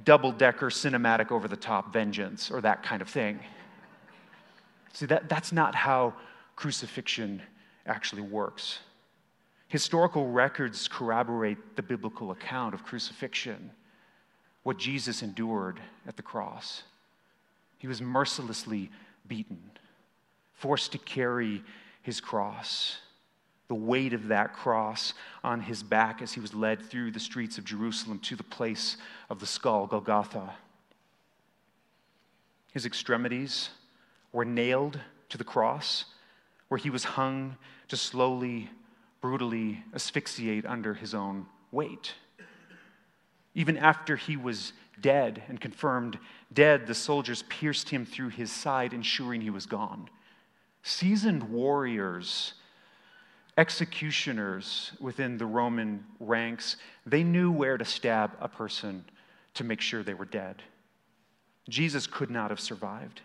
double 0.06 0.32
decker 0.32 0.70
cinematic 0.70 1.32
over 1.32 1.48
the 1.48 1.58
top 1.58 1.92
vengeance, 1.92 2.50
or 2.50 2.62
that 2.62 2.82
kind 2.82 3.02
of 3.02 3.10
thing. 3.10 3.40
See, 4.94 5.08
that, 5.08 5.28
that's 5.28 5.52
not 5.52 5.76
how 5.76 6.14
crucifixion 6.56 7.42
actually 7.86 8.22
works. 8.22 8.80
Historical 9.68 10.30
records 10.30 10.88
corroborate 10.88 11.76
the 11.76 11.82
biblical 11.82 12.32
account 12.32 12.76
of 12.76 12.84
crucifixion, 12.86 13.72
what 14.62 14.78
Jesus 14.78 15.24
endured 15.24 15.80
at 16.08 16.16
the 16.16 16.22
cross. 16.22 16.84
He 17.80 17.88
was 17.88 18.02
mercilessly 18.02 18.92
beaten, 19.28 19.60
forced 20.54 20.92
to 20.92 21.00
carry 21.00 21.64
his 22.04 22.22
cross, 22.22 22.98
the 23.68 23.76
weight 23.76 24.14
of 24.14 24.28
that 24.28 24.54
cross 24.54 25.16
on 25.44 25.60
his 25.60 25.82
back 25.82 26.22
as 26.22 26.34
he 26.34 26.40
was 26.40 26.54
led 26.54 26.82
through 26.82 27.10
the 27.10 27.20
streets 27.20 27.58
of 27.58 27.66
Jerusalem 27.66 28.20
to 28.20 28.36
the 28.36 28.44
place 28.44 28.98
of 29.30 29.40
the 29.40 29.48
skull, 29.48 29.88
Golgotha. 29.88 30.54
His 32.74 32.86
extremities 32.86 33.70
were 34.34 34.44
nailed 34.44 35.00
to 35.30 35.38
the 35.38 35.44
cross 35.44 36.06
where 36.68 36.78
he 36.78 36.90
was 36.90 37.04
hung 37.04 37.56
to 37.88 37.96
slowly, 37.96 38.70
brutally 39.22 39.84
asphyxiate 39.94 40.66
under 40.66 40.96
his 40.96 41.14
own 41.14 41.46
weight. 41.72 42.16
Even 43.54 43.78
after 43.78 44.16
he 44.16 44.36
was 44.36 44.74
dead 45.00 45.44
and 45.48 45.62
confirmed 45.62 46.18
dead, 46.52 46.88
the 46.88 46.96
soldiers 46.96 47.44
pierced 47.44 47.90
him 47.90 48.06
through 48.06 48.30
his 48.30 48.52
side, 48.52 48.94
ensuring 48.94 49.42
he 49.42 49.50
was 49.50 49.66
gone. 49.66 50.10
Seasoned 50.82 51.44
warriors, 51.44 52.56
executioners 53.58 54.92
within 55.00 55.38
the 55.38 55.46
Roman 55.46 56.04
ranks, 56.20 56.78
they 57.06 57.24
knew 57.24 57.52
where 57.52 57.78
to 57.78 57.86
stab 57.86 58.32
a 58.42 58.48
person 58.48 59.06
to 59.54 59.64
make 59.64 59.82
sure 59.82 60.02
they 60.02 60.16
were 60.16 60.26
dead. 60.26 60.64
Jesus 61.70 62.08
could 62.08 62.32
not 62.32 62.50
have 62.50 62.60
survived. 62.60 63.22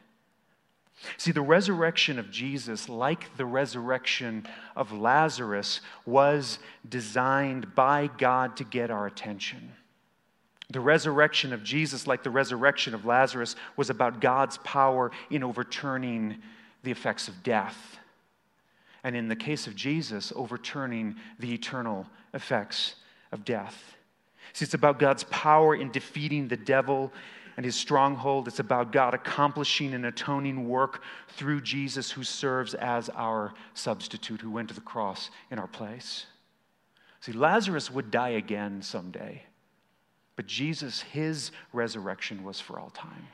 See, 1.16 1.32
the 1.32 1.40
resurrection 1.40 2.18
of 2.18 2.30
Jesus, 2.30 2.88
like 2.88 3.36
the 3.36 3.46
resurrection 3.46 4.46
of 4.74 4.92
Lazarus, 4.92 5.80
was 6.04 6.58
designed 6.88 7.74
by 7.74 8.10
God 8.18 8.56
to 8.56 8.64
get 8.64 8.90
our 8.90 9.06
attention. 9.06 9.72
The 10.70 10.80
resurrection 10.80 11.52
of 11.52 11.62
Jesus, 11.62 12.06
like 12.06 12.22
the 12.22 12.30
resurrection 12.30 12.94
of 12.94 13.06
Lazarus, 13.06 13.56
was 13.76 13.90
about 13.90 14.20
God's 14.20 14.58
power 14.58 15.10
in 15.30 15.42
overturning 15.42 16.38
the 16.82 16.90
effects 16.90 17.28
of 17.28 17.42
death. 17.42 17.98
And 19.02 19.16
in 19.16 19.28
the 19.28 19.36
case 19.36 19.66
of 19.66 19.74
Jesus, 19.74 20.32
overturning 20.36 21.16
the 21.38 21.54
eternal 21.54 22.06
effects 22.34 22.96
of 23.32 23.44
death. 23.44 23.96
See, 24.52 24.64
it's 24.64 24.74
about 24.74 24.98
God's 24.98 25.24
power 25.24 25.74
in 25.74 25.90
defeating 25.90 26.48
the 26.48 26.56
devil 26.56 27.12
and 27.58 27.64
his 27.64 27.74
stronghold. 27.74 28.46
It's 28.46 28.60
about 28.60 28.92
God 28.92 29.14
accomplishing 29.14 29.92
an 29.92 30.04
atoning 30.04 30.68
work 30.68 31.02
through 31.30 31.62
Jesus, 31.62 32.08
who 32.08 32.22
serves 32.22 32.72
as 32.74 33.10
our 33.16 33.52
substitute, 33.74 34.40
who 34.40 34.52
went 34.52 34.68
to 34.68 34.76
the 34.76 34.80
cross 34.80 35.28
in 35.50 35.58
our 35.58 35.66
place. 35.66 36.26
See, 37.20 37.32
Lazarus 37.32 37.90
would 37.90 38.12
die 38.12 38.28
again 38.28 38.80
someday. 38.80 39.42
But 40.36 40.46
Jesus, 40.46 41.00
his 41.00 41.50
resurrection 41.72 42.44
was 42.44 42.60
for 42.60 42.78
all 42.78 42.90
time. 42.90 43.26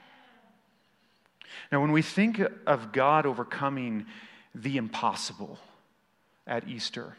Now, 1.71 1.83
when 1.83 1.93
we 1.93 2.01
think 2.01 2.41
of 2.67 2.93
God 2.93 3.27
overcoming 3.27 4.07
the 4.55 4.79
impossible 4.79 5.59
at 6.47 6.67
Easter, 6.67 7.15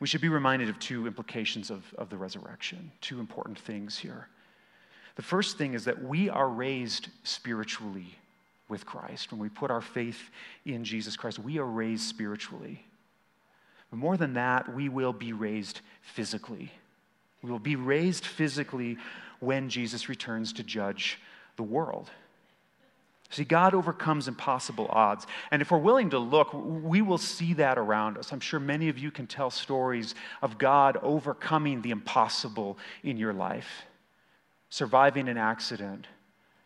we 0.00 0.06
should 0.06 0.20
be 0.20 0.28
reminded 0.28 0.68
of 0.68 0.78
two 0.78 1.06
implications 1.06 1.70
of, 1.70 1.94
of 1.96 2.10
the 2.10 2.18
resurrection, 2.18 2.92
two 3.00 3.20
important 3.20 3.58
things 3.58 3.96
here. 3.96 4.28
The 5.16 5.22
first 5.22 5.58
thing 5.58 5.74
is 5.74 5.84
that 5.84 6.02
we 6.02 6.28
are 6.28 6.48
raised 6.48 7.08
spiritually 7.22 8.18
with 8.68 8.84
Christ. 8.84 9.30
When 9.30 9.40
we 9.40 9.48
put 9.48 9.70
our 9.70 9.80
faith 9.80 10.30
in 10.64 10.84
Jesus 10.84 11.16
Christ, 11.16 11.38
we 11.38 11.58
are 11.58 11.66
raised 11.66 12.04
spiritually. 12.04 12.84
But 13.90 13.98
more 13.98 14.16
than 14.16 14.34
that, 14.34 14.74
we 14.74 14.88
will 14.88 15.12
be 15.12 15.32
raised 15.32 15.80
physically. 16.02 16.72
We 17.42 17.50
will 17.50 17.58
be 17.58 17.76
raised 17.76 18.24
physically 18.26 18.96
when 19.40 19.68
Jesus 19.68 20.08
returns 20.08 20.52
to 20.54 20.64
judge 20.64 21.18
the 21.56 21.62
world. 21.62 22.10
See, 23.30 23.44
God 23.44 23.74
overcomes 23.74 24.28
impossible 24.28 24.86
odds. 24.90 25.26
And 25.50 25.60
if 25.60 25.70
we're 25.70 25.78
willing 25.78 26.10
to 26.10 26.18
look, 26.18 26.50
we 26.52 27.02
will 27.02 27.18
see 27.18 27.54
that 27.54 27.78
around 27.78 28.16
us. 28.16 28.32
I'm 28.32 28.40
sure 28.40 28.60
many 28.60 28.88
of 28.88 28.98
you 28.98 29.10
can 29.10 29.26
tell 29.26 29.50
stories 29.50 30.14
of 30.40 30.56
God 30.56 30.96
overcoming 31.02 31.82
the 31.82 31.90
impossible 31.90 32.78
in 33.02 33.16
your 33.16 33.32
life. 33.32 33.86
Surviving 34.74 35.28
an 35.28 35.38
accident 35.38 36.08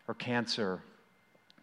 or 0.07 0.15
cancer, 0.15 0.81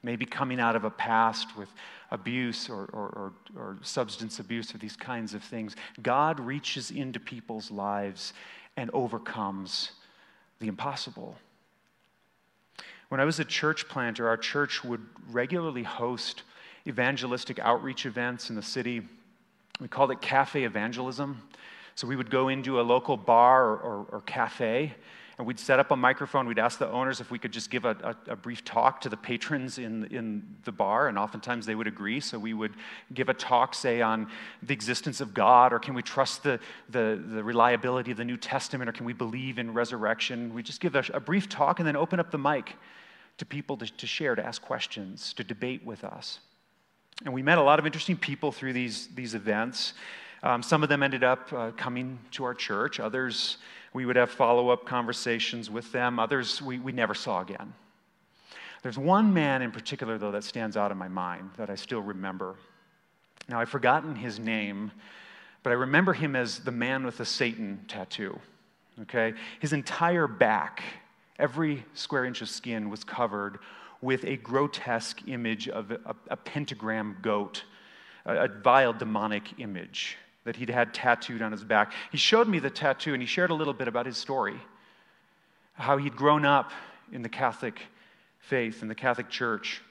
maybe 0.05 0.25
coming 0.25 0.61
out 0.61 0.77
of 0.77 0.85
a 0.85 0.91
past 0.91 1.57
with 1.57 1.69
abuse 2.13 2.71
or, 2.71 2.85
or, 2.93 3.09
or, 3.09 3.33
or 3.57 3.79
substance 3.83 4.39
abuse 4.39 4.73
or 4.73 4.79
these 4.79 4.95
kinds 4.95 5.35
of 5.35 5.43
things. 5.43 5.75
God 6.05 6.39
reaches 6.39 6.93
into 6.93 7.19
people's 7.19 7.73
lives 7.73 8.33
and 8.77 8.93
overcomes 8.93 9.91
the 10.61 10.69
impossible. 10.69 11.35
When 13.09 13.21
I 13.21 13.25
was 13.25 13.41
a 13.41 13.45
church 13.45 13.89
planter, 13.89 14.29
our 14.29 14.37
church 14.37 14.85
would 14.85 15.05
regularly 15.29 15.83
host 15.83 16.45
evangelistic 16.87 17.59
outreach 17.59 18.07
events 18.07 18.51
in 18.51 18.55
the 18.55 18.63
city. 18.63 19.03
We 19.81 19.89
called 19.89 20.13
it 20.13 20.21
cafe 20.21 20.63
evangelism. 20.63 21.43
So 21.97 22.07
we 22.07 22.15
would 22.15 22.31
go 22.31 22.51
into 22.51 22.81
a 22.81 22.83
local 22.83 23.17
bar 23.17 23.65
or, 23.65 23.79
or, 23.79 24.07
or 24.13 24.21
cafe 24.21 24.95
and 25.39 25.47
we'd 25.47 25.59
set 25.59 25.79
up 25.79 25.91
a 25.91 25.97
microphone. 25.97 26.47
We'd 26.47 26.59
ask 26.59 26.79
the 26.79 26.89
owners 26.89 27.21
if 27.21 27.31
we 27.31 27.39
could 27.39 27.53
just 27.53 27.71
give 27.71 27.85
a, 27.85 28.17
a, 28.27 28.33
a, 28.33 28.37
brief 28.37 28.65
talk 28.65 29.03
to 29.03 29.11
the 29.11 29.19
patrons 29.19 29.77
in, 29.77 30.07
in 30.07 30.57
the 30.65 30.73
bar, 30.73 31.09
and 31.09 31.19
oftentimes 31.19 31.67
they 31.67 31.75
would 31.75 31.87
agree. 31.87 32.21
So 32.21 32.39
we 32.39 32.55
would 32.55 32.73
give 33.13 33.29
a 33.29 33.35
talk, 33.35 33.75
say, 33.75 34.01
on 34.01 34.29
the 34.63 34.73
existence 34.73 35.21
of 35.21 35.35
God, 35.35 35.75
or 35.75 35.79
can 35.79 35.93
we 35.93 36.03
trust 36.03 36.43
the, 36.43 36.59
the, 36.89 37.23
the 37.33 37.45
reliability 37.45 38.13
of 38.13 38.17
the 38.17 38.25
New 38.25 38.39
Testament, 38.39 38.89
or 38.89 38.93
can 38.93 39.05
we 39.05 39.13
believe 39.13 39.59
in 39.59 39.75
resurrection? 39.75 40.55
We 40.55 40.63
just 40.63 40.81
give 40.81 40.95
a, 40.95 41.05
a 41.13 41.21
brief 41.21 41.51
talk 41.51 41.81
and 41.81 41.87
then 41.87 41.97
open 41.97 42.19
up 42.19 42.31
the 42.31 42.39
mic 42.39 42.75
to 43.37 43.45
people 43.45 43.77
to, 43.77 43.87
to 43.87 44.07
share, 44.07 44.35
to 44.35 44.45
ask 44.45 44.63
questions, 44.63 45.35
to 45.35 45.45
debate 45.45 45.85
with 45.85 46.03
us. 46.03 46.39
And 47.27 47.35
we 47.35 47.43
met 47.43 47.59
a 47.59 47.63
lot 47.63 47.79
of 47.79 47.85
interesting 47.85 48.17
people 48.17 48.53
through 48.53 48.73
these, 48.73 49.09
these 49.15 49.35
events. 49.35 49.93
Um, 50.43 50.63
some 50.63 50.83
of 50.83 50.89
them 50.89 51.03
ended 51.03 51.25
up 51.25 51.53
uh, 51.53 51.71
coming 51.73 52.19
to 52.33 52.45
our 52.45 52.55
church, 52.55 53.01
others 53.01 53.59
we 53.97 54.05
would 54.05 54.17
have 54.17 54.31
follow 54.31 54.69
up 54.69 54.85
conversations 54.85 55.71
with 55.71 55.91
them. 55.91 56.19
Others 56.19 56.61
we, 56.61 56.79
we 56.79 56.93
never 56.93 57.15
saw 57.15 57.41
again. 57.41 57.73
There's 58.83 58.99
one 58.99 59.33
man 59.33 59.63
in 59.63 59.71
particular, 59.71 60.19
though, 60.19 60.33
that 60.33 60.45
stands 60.45 60.77
out 60.77 60.93
in 60.93 60.99
my 60.99 61.09
mind 61.09 61.49
that 61.57 61.71
I 61.71 61.77
still 61.77 62.03
remember. 62.03 62.57
Now, 63.49 63.59
I've 63.59 63.71
forgotten 63.71 64.15
his 64.15 64.39
name, 64.39 64.93
but 65.63 65.71
I 65.71 65.77
remember 65.77 66.13
him 66.13 66.37
as 66.37 66.59
the 66.59 66.71
man 66.71 67.07
with 67.07 67.17
the 67.17 67.25
Satan 67.25 67.87
tattoo. 67.89 68.39
Okay? 69.01 69.33
His 69.61 69.73
entire 69.73 70.27
back, 70.27 70.83
every 71.39 71.83
square 71.95 72.27
inch 72.27 72.43
of 72.43 72.51
skin 72.51 72.91
was 72.91 73.03
covered 73.03 73.61
with 74.03 74.27
a 74.27 74.37
grotesque 74.37 75.27
image 75.27 75.71
of 75.71 75.91
a, 75.91 76.15
a 76.29 76.37
pentagram 76.37 77.17
goat, 77.23 77.65
a, 78.27 78.45
a 78.45 78.49
vile 78.49 78.93
demonic 78.93 79.59
image 79.59 80.19
that 80.47 80.57
he'd 80.57 80.71
had 80.71 80.95
tattooed 80.95 81.43
on 81.43 81.53
his 81.53 81.65
back. 81.65 81.93
He 82.11 82.17
showed 82.17 82.49
me 82.49 82.61
the 82.61 82.71
tattoo 82.71 83.13
and 83.13 83.23
he 83.23 83.27
shared 83.27 83.51
a 83.51 83.55
little 83.55 83.75
bit 83.75 83.89
about 83.89 84.07
his 84.07 84.17
story 84.17 84.59
how 85.75 85.99
he'd 85.99 86.17
grown 86.17 86.47
up 86.47 86.71
in 87.13 87.21
the 87.21 87.29
Catholic 87.29 87.83
faith, 88.39 88.81
in 88.81 88.89
the 88.89 88.95
Catholic 88.95 89.29
Church. 89.29 89.83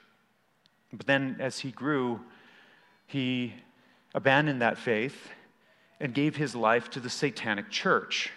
But 0.92 1.06
then 1.06 1.36
as 1.38 1.60
he 1.60 1.70
grew, 1.70 2.20
he 3.06 3.54
abandoned 4.14 4.62
that 4.62 4.78
faith 4.78 5.28
and 6.00 6.12
gave 6.12 6.36
his 6.36 6.56
life 6.56 6.90
to 6.90 7.00
the 7.00 7.10
Satanic 7.10 7.70
Church. 7.70 8.32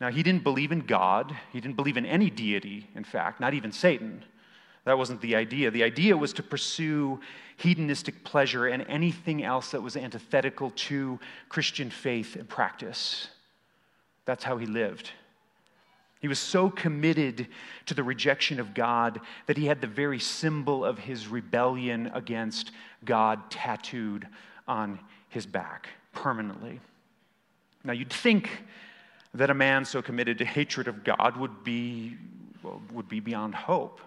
Now, 0.00 0.10
he 0.10 0.22
didn't 0.22 0.44
believe 0.44 0.70
in 0.70 0.80
God, 0.80 1.34
he 1.52 1.60
didn't 1.60 1.76
believe 1.76 1.96
in 1.96 2.06
any 2.06 2.30
deity, 2.30 2.88
in 2.94 3.04
fact, 3.04 3.40
not 3.40 3.54
even 3.54 3.72
Satan. 3.72 4.24
That 4.84 4.98
wasn't 4.98 5.20
the 5.20 5.36
idea. 5.36 5.70
The 5.70 5.84
idea 5.84 6.16
was 6.16 6.32
to 6.34 6.42
pursue 6.42 7.20
hedonistic 7.56 8.24
pleasure 8.24 8.66
and 8.66 8.84
anything 8.88 9.44
else 9.44 9.70
that 9.70 9.82
was 9.82 9.96
antithetical 9.96 10.70
to 10.70 11.20
Christian 11.48 11.90
faith 11.90 12.34
and 12.34 12.48
practice. 12.48 13.28
That's 14.24 14.42
how 14.42 14.56
he 14.58 14.66
lived. 14.66 15.10
He 16.20 16.28
was 16.28 16.38
so 16.38 16.70
committed 16.70 17.48
to 17.86 17.94
the 17.94 18.02
rejection 18.04 18.60
of 18.60 18.74
God 18.74 19.20
that 19.46 19.56
he 19.56 19.66
had 19.66 19.80
the 19.80 19.88
very 19.88 20.20
symbol 20.20 20.84
of 20.84 20.98
his 20.98 21.26
rebellion 21.26 22.10
against 22.14 22.70
God 23.04 23.50
tattooed 23.50 24.28
on 24.68 25.00
his 25.28 25.46
back 25.46 25.88
permanently. 26.12 26.80
Now, 27.84 27.92
you'd 27.92 28.12
think 28.12 28.50
that 29.34 29.50
a 29.50 29.54
man 29.54 29.84
so 29.84 30.00
committed 30.00 30.38
to 30.38 30.44
hatred 30.44 30.86
of 30.86 31.02
God 31.02 31.36
would 31.36 31.64
be, 31.64 32.16
would 32.92 33.08
be 33.08 33.18
beyond 33.18 33.54
hope. 33.54 34.00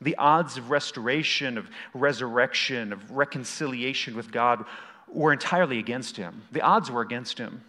The 0.00 0.16
odds 0.16 0.56
of 0.56 0.70
restoration, 0.70 1.58
of 1.58 1.68
resurrection, 1.92 2.92
of 2.92 3.10
reconciliation 3.10 4.16
with 4.16 4.30
God 4.30 4.64
were 5.08 5.32
entirely 5.32 5.78
against 5.78 6.16
him. 6.16 6.42
The 6.52 6.60
odds 6.60 6.90
were 6.90 7.00
against 7.00 7.38
him. 7.38 7.62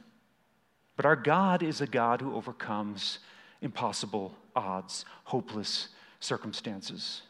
But 0.95 1.05
our 1.05 1.15
God 1.15 1.63
is 1.63 1.81
a 1.81 1.87
God 1.87 2.21
who 2.21 2.35
overcomes 2.35 3.19
impossible 3.61 4.35
odds, 4.55 5.05
hopeless 5.23 5.89
circumstances. 6.19 7.21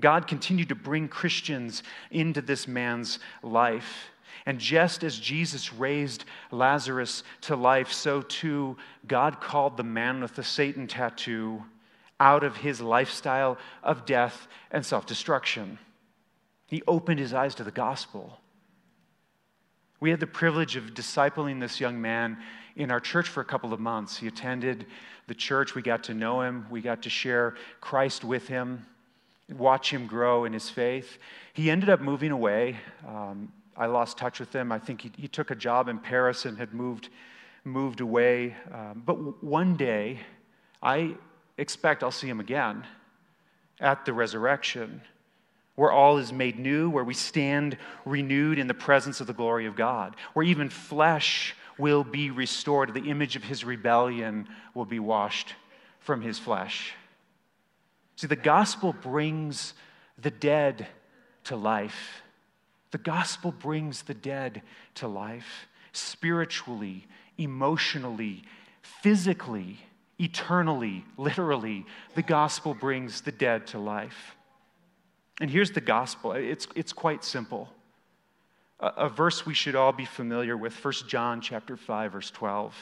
God 0.00 0.26
continued 0.26 0.68
to 0.70 0.74
bring 0.74 1.08
Christians 1.08 1.82
into 2.10 2.40
this 2.40 2.66
man's 2.66 3.18
life. 3.42 4.10
And 4.46 4.58
just 4.58 5.04
as 5.04 5.18
Jesus 5.18 5.72
raised 5.72 6.24
Lazarus 6.50 7.24
to 7.42 7.56
life, 7.56 7.92
so 7.92 8.22
too 8.22 8.76
God 9.06 9.40
called 9.40 9.76
the 9.76 9.82
man 9.82 10.22
with 10.22 10.34
the 10.34 10.44
Satan 10.44 10.86
tattoo 10.86 11.62
out 12.20 12.44
of 12.44 12.56
his 12.56 12.80
lifestyle 12.80 13.58
of 13.82 14.04
death 14.04 14.48
and 14.70 14.84
self 14.84 15.06
destruction. 15.06 15.78
He 16.66 16.82
opened 16.86 17.18
his 17.18 17.32
eyes 17.32 17.54
to 17.56 17.64
the 17.64 17.70
gospel. 17.70 18.38
We 20.00 20.10
had 20.10 20.20
the 20.20 20.26
privilege 20.26 20.76
of 20.76 20.94
discipling 20.94 21.60
this 21.60 21.80
young 21.80 22.00
man 22.00 22.38
in 22.76 22.90
our 22.90 23.00
church 23.00 23.28
for 23.28 23.40
a 23.40 23.44
couple 23.44 23.72
of 23.72 23.80
months. 23.80 24.16
He 24.16 24.28
attended 24.28 24.86
the 25.26 25.34
church. 25.34 25.74
We 25.74 25.82
got 25.82 26.04
to 26.04 26.14
know 26.14 26.42
him. 26.42 26.66
We 26.70 26.80
got 26.80 27.02
to 27.02 27.10
share 27.10 27.56
Christ 27.80 28.24
with 28.24 28.46
him. 28.46 28.86
watch 29.50 29.92
him 29.92 30.06
grow 30.06 30.44
in 30.44 30.52
his 30.52 30.68
faith. 30.70 31.18
He 31.52 31.70
ended 31.70 31.88
up 31.88 32.00
moving 32.00 32.30
away. 32.30 32.76
Um, 33.06 33.52
I 33.76 33.86
lost 33.86 34.18
touch 34.18 34.40
with 34.40 34.52
him. 34.52 34.70
I 34.70 34.78
think 34.78 35.00
he, 35.00 35.12
he, 35.16 35.28
took 35.28 35.50
a 35.50 35.54
job 35.54 35.88
in 35.88 35.98
Paris 35.98 36.44
and 36.44 36.58
had 36.58 36.74
moved, 36.74 37.08
moved 37.64 38.00
away. 38.00 38.56
Um, 38.72 39.02
but 39.06 39.14
w- 39.14 39.36
one 39.40 39.76
day, 39.76 40.20
I 40.82 41.16
expect 41.58 42.02
I'll 42.02 42.10
see 42.10 42.28
him 42.28 42.40
again 42.40 42.86
at 43.80 44.04
the 44.04 44.12
resurrection, 44.12 45.02
where 45.74 45.92
all 45.92 46.18
is 46.18 46.32
made 46.32 46.58
new, 46.58 46.88
where 46.88 47.04
we 47.04 47.14
stand 47.14 47.76
renewed 48.04 48.58
in 48.58 48.66
the 48.66 48.74
presence 48.74 49.20
of 49.20 49.26
the 49.26 49.32
glory 49.32 49.66
of 49.66 49.76
God, 49.76 50.16
where 50.32 50.46
even 50.46 50.70
flesh 50.70 51.54
will 51.76 52.02
be 52.02 52.30
restored, 52.30 52.92
the 52.92 53.10
image 53.10 53.36
of 53.36 53.44
his 53.44 53.64
rebellion 53.64 54.48
will 54.74 54.84
be 54.84 54.98
washed 54.98 55.54
from 56.00 56.22
his 56.22 56.38
flesh. 56.38 56.94
See, 58.16 58.26
the 58.26 58.34
gospel 58.34 58.92
brings 58.92 59.74
the 60.20 60.30
dead 60.30 60.88
to 61.44 61.54
life. 61.54 62.22
The 62.90 62.98
gospel 62.98 63.52
brings 63.52 64.02
the 64.02 64.14
dead 64.14 64.62
to 64.96 65.06
life 65.06 65.68
spiritually, 65.92 67.06
emotionally, 67.36 68.42
physically, 68.82 69.78
eternally, 70.18 71.04
literally. 71.16 71.86
The 72.14 72.22
gospel 72.22 72.74
brings 72.74 73.20
the 73.20 73.32
dead 73.32 73.66
to 73.68 73.78
life. 73.78 74.36
And 75.40 75.50
here's 75.50 75.70
the 75.70 75.80
gospel 75.80 76.32
it's, 76.32 76.66
it's 76.74 76.92
quite 76.92 77.24
simple. 77.24 77.68
A, 78.80 78.86
a 78.96 79.08
verse 79.08 79.46
we 79.46 79.54
should 79.54 79.74
all 79.74 79.92
be 79.92 80.04
familiar 80.04 80.56
with 80.56 80.84
1 80.84 80.94
John 81.06 81.40
chapter 81.40 81.76
5 81.76 82.12
verse 82.12 82.30
12. 82.30 82.74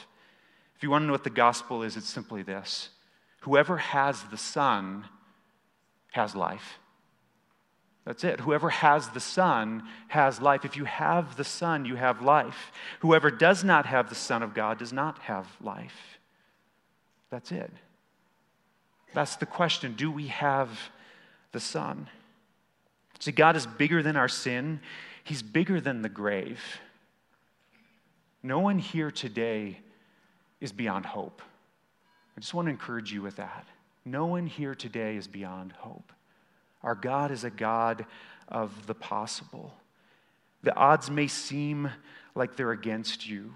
If 0.75 0.83
you 0.83 0.89
want 0.89 1.03
to 1.03 1.05
know 1.07 1.13
what 1.13 1.23
the 1.23 1.29
gospel 1.29 1.83
is, 1.83 1.97
it's 1.97 2.09
simply 2.09 2.43
this. 2.43 2.89
Whoever 3.41 3.77
has 3.77 4.23
the 4.23 4.37
Son 4.37 5.05
has 6.11 6.35
life. 6.35 6.79
That's 8.05 8.23
it. 8.23 8.39
Whoever 8.39 8.69
has 8.69 9.09
the 9.09 9.19
Son 9.19 9.83
has 10.07 10.41
life. 10.41 10.63
If 10.63 10.77
you 10.77 10.85
have 10.85 11.35
the 11.35 11.43
Son, 11.43 11.83
you 11.83 11.95
have 11.95 12.21
life. 12.21 12.71
Whoever 13.01 13.29
does 13.29 13.63
not 13.63 13.85
have 13.85 14.09
the 14.09 14.15
Son 14.15 14.41
of 14.41 14.53
God 14.53 14.79
does 14.79 14.93
not 14.93 15.19
have 15.19 15.47
life. 15.61 16.16
That's 17.29 17.51
it. 17.51 17.71
That's 19.13 19.35
the 19.35 19.45
question. 19.45 19.93
Do 19.93 20.11
we 20.11 20.27
have 20.27 20.69
the 21.51 21.59
Son? 21.59 22.07
See, 23.19 23.31
God 23.31 23.55
is 23.55 23.65
bigger 23.65 24.03
than 24.03 24.15
our 24.15 24.29
sin, 24.29 24.79
He's 25.23 25.41
bigger 25.41 25.81
than 25.81 26.01
the 26.01 26.09
grave. 26.09 26.61
No 28.43 28.59
one 28.59 28.79
here 28.79 29.11
today 29.11 29.79
is 30.61 30.71
beyond 30.71 31.05
hope. 31.05 31.41
I 32.37 32.39
just 32.39 32.53
want 32.53 32.67
to 32.67 32.71
encourage 32.71 33.11
you 33.11 33.21
with 33.21 33.35
that. 33.37 33.65
No 34.05 34.25
one 34.25 34.47
here 34.47 34.73
today 34.73 35.17
is 35.17 35.27
beyond 35.27 35.73
hope. 35.73 36.13
Our 36.81 36.95
God 36.95 37.31
is 37.31 37.43
a 37.43 37.49
God 37.49 38.05
of 38.47 38.87
the 38.87 38.93
possible. 38.93 39.73
The 40.63 40.73
odds 40.75 41.09
may 41.09 41.27
seem 41.27 41.91
like 42.35 42.55
they're 42.55 42.71
against 42.71 43.27
you, 43.27 43.53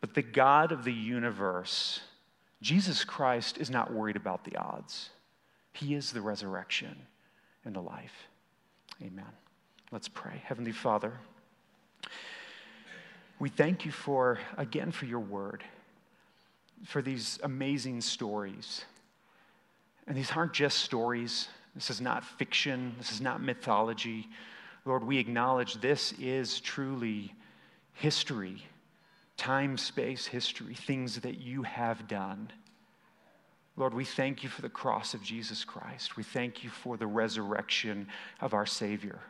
but 0.00 0.14
the 0.14 0.22
God 0.22 0.72
of 0.72 0.84
the 0.84 0.92
universe, 0.92 2.00
Jesus 2.62 3.04
Christ, 3.04 3.58
is 3.58 3.70
not 3.70 3.92
worried 3.92 4.16
about 4.16 4.44
the 4.44 4.56
odds. 4.56 5.10
He 5.72 5.94
is 5.94 6.12
the 6.12 6.20
resurrection 6.20 6.96
and 7.64 7.74
the 7.74 7.80
life. 7.80 8.28
Amen. 9.02 9.24
Let's 9.92 10.08
pray. 10.08 10.42
Heavenly 10.44 10.72
Father, 10.72 11.12
we 13.38 13.48
thank 13.50 13.84
you 13.84 13.92
for, 13.92 14.38
again, 14.56 14.90
for 14.90 15.04
your 15.04 15.20
word, 15.20 15.62
for 16.84 17.02
these 17.02 17.38
amazing 17.42 18.00
stories 18.00 18.84
and 20.06 20.16
these 20.16 20.30
aren't 20.32 20.52
just 20.52 20.78
stories. 20.78 21.48
This 21.74 21.90
is 21.90 22.00
not 22.00 22.24
fiction. 22.24 22.94
This 22.98 23.12
is 23.12 23.20
not 23.20 23.42
mythology. 23.42 24.28
Lord, 24.84 25.04
we 25.04 25.18
acknowledge 25.18 25.74
this 25.74 26.14
is 26.20 26.60
truly 26.60 27.34
history, 27.92 28.64
time, 29.36 29.76
space, 29.76 30.26
history, 30.26 30.74
things 30.74 31.20
that 31.20 31.38
you 31.38 31.62
have 31.62 32.08
done. 32.08 32.50
Lord, 33.76 33.92
we 33.92 34.04
thank 34.04 34.42
you 34.42 34.48
for 34.48 34.62
the 34.62 34.68
cross 34.68 35.12
of 35.12 35.22
Jesus 35.22 35.64
Christ. 35.64 36.16
We 36.16 36.22
thank 36.22 36.64
you 36.64 36.70
for 36.70 36.96
the 36.96 37.06
resurrection 37.06 38.08
of 38.40 38.54
our 38.54 38.64
Savior, 38.64 39.20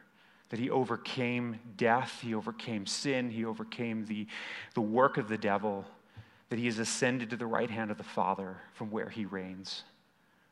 that 0.50 0.60
he 0.60 0.70
overcame 0.70 1.58
death, 1.76 2.20
he 2.22 2.34
overcame 2.34 2.86
sin, 2.86 3.30
he 3.30 3.44
overcame 3.44 4.06
the, 4.06 4.26
the 4.74 4.80
work 4.80 5.16
of 5.16 5.28
the 5.28 5.38
devil, 5.38 5.84
that 6.48 6.58
he 6.60 6.66
has 6.66 6.78
ascended 6.78 7.30
to 7.30 7.36
the 7.36 7.46
right 7.46 7.70
hand 7.70 7.90
of 7.90 7.98
the 7.98 8.04
Father 8.04 8.58
from 8.72 8.90
where 8.90 9.08
he 9.08 9.24
reigns. 9.24 9.82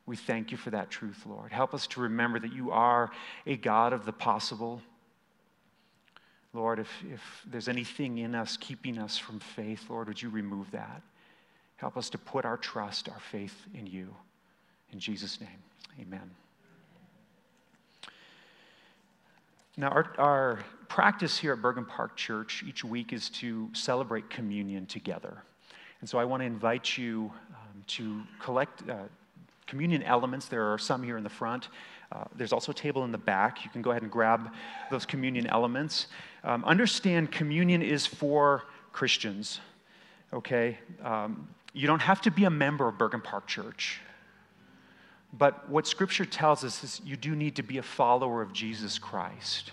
We 0.07 0.17
thank 0.17 0.51
you 0.51 0.59
for 0.59 0.71
that 0.71 0.91
truth, 0.91 1.25
Lord. 1.25 1.53
Help 1.53 1.73
us 1.73 1.87
to 1.89 2.01
remember 2.01 2.41
that 2.41 2.53
you 2.53 2.73
are 2.73 3.11
a 3.47 3.57
God 3.57 3.93
of 3.93 4.05
the 4.05 4.13
possible. 4.13 4.83
Lord, 6.55 6.79
if, 6.79 6.89
if 7.13 7.21
there's 7.51 7.69
anything 7.69 8.19
in 8.19 8.35
us 8.35 8.57
keeping 8.57 8.97
us 8.97 9.19
from 9.19 9.41
faith, 9.41 9.87
Lord, 9.91 10.07
would 10.07 10.23
you 10.23 10.31
remove 10.31 10.71
that? 10.71 11.03
Help 11.77 11.97
us 11.97 12.09
to 12.11 12.19
put 12.19 12.45
our 12.45 12.57
trust, 12.57 13.09
our 13.09 13.19
faith 13.19 13.67
in 13.75 13.87
you. 13.87 14.15
In 14.93 15.01
Jesus' 15.01 15.41
name, 15.41 15.49
amen. 16.01 16.31
Now, 19.77 19.89
our, 19.89 20.15
our 20.19 20.65
practice 20.89 21.37
here 21.37 21.53
at 21.53 21.61
Bergen 21.61 21.85
Park 21.85 22.17
Church 22.17 22.63
each 22.67 22.85
week 22.85 23.13
is 23.13 23.29
to 23.31 23.69
celebrate 23.73 24.31
communion 24.31 24.87
together. 24.87 25.43
And 26.01 26.09
so 26.09 26.19
I 26.19 26.25
want 26.25 26.43
to 26.43 26.47
invite 26.47 26.97
you 26.97 27.33
um, 27.51 27.83
to 27.89 28.23
collect. 28.39 28.89
Uh, 28.89 29.03
communion 29.67 30.03
elements. 30.03 30.47
There 30.47 30.73
are 30.73 30.79
some 30.79 31.03
here 31.03 31.17
in 31.17 31.25
the 31.25 31.31
front. 31.31 31.69
Uh, 32.13 32.25
there's 32.37 32.53
also 32.53 32.73
a 32.73 32.75
table 32.75 33.05
in 33.05 33.13
the 33.13 33.19
back. 33.19 33.65
You 33.65 33.71
can 33.71 33.83
go 33.83 33.91
ahead 33.91 34.03
and 34.03 34.11
grab 34.11 34.53
those 34.91 35.07
communion 35.07 35.47
elements. 35.47 36.07
Um, 36.45 36.65
understand 36.65 37.33
communion 37.33 37.83
is 37.83 38.07
for 38.07 38.65
Christians, 38.93 39.61
okay? 40.33 40.79
Um, 41.03 41.49
you 41.73 41.87
don't 41.87 42.03
have 42.03 42.21
to 42.23 42.31
be 42.31 42.45
a 42.45 42.51
member 42.51 42.87
of 42.87 42.99
Bergen 42.99 43.21
Park 43.21 43.47
Church. 43.47 44.01
But 45.37 45.69
what 45.69 45.87
Scripture 45.87 46.25
tells 46.25 46.63
us 46.63 46.85
is 46.85 47.01
you 47.05 47.17
do 47.17 47.35
need 47.35 47.57
to 47.57 47.63
be 47.63 47.79
a 47.79 47.83
follower 47.83 48.41
of 48.41 48.53
Jesus 48.53 48.99
Christ. 48.99 49.73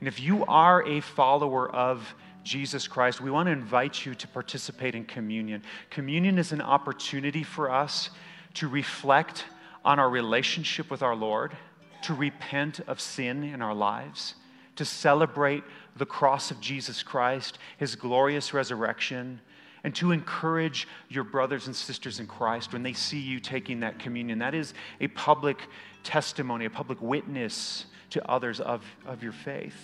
And 0.00 0.08
if 0.08 0.18
you 0.18 0.44
are 0.46 0.84
a 0.86 1.00
follower 1.00 1.70
of 1.70 2.14
Jesus 2.42 2.88
Christ, 2.88 3.20
we 3.20 3.30
want 3.30 3.46
to 3.46 3.52
invite 3.52 4.04
you 4.04 4.14
to 4.16 4.26
participate 4.26 4.94
in 4.94 5.04
communion. 5.04 5.62
Communion 5.90 6.38
is 6.38 6.52
an 6.52 6.60
opportunity 6.60 7.44
for 7.44 7.70
us 7.70 8.10
to 8.54 8.68
reflect 8.68 9.44
on 9.84 9.98
our 9.98 10.10
relationship 10.10 10.90
with 10.90 11.02
our 11.02 11.16
Lord, 11.16 11.56
to 12.02 12.14
repent 12.14 12.80
of 12.86 13.00
sin 13.00 13.44
in 13.44 13.62
our 13.62 13.74
lives, 13.74 14.34
to 14.76 14.84
celebrate 14.84 15.64
the 15.96 16.06
cross 16.06 16.50
of 16.50 16.60
Jesus 16.60 17.02
Christ, 17.02 17.58
his 17.78 17.96
glorious 17.96 18.54
resurrection, 18.54 19.40
and 19.84 19.94
to 19.94 20.12
encourage 20.12 20.86
your 21.08 21.24
brothers 21.24 21.66
and 21.66 21.74
sisters 21.74 22.20
in 22.20 22.26
Christ 22.26 22.72
when 22.72 22.82
they 22.82 22.92
see 22.92 23.18
you 23.18 23.40
taking 23.40 23.80
that 23.80 23.98
communion. 23.98 24.38
That 24.38 24.54
is 24.54 24.74
a 25.00 25.08
public 25.08 25.62
testimony, 26.02 26.66
a 26.66 26.70
public 26.70 27.00
witness 27.00 27.86
to 28.10 28.30
others 28.30 28.60
of, 28.60 28.84
of 29.06 29.22
your 29.22 29.32
faith. 29.32 29.76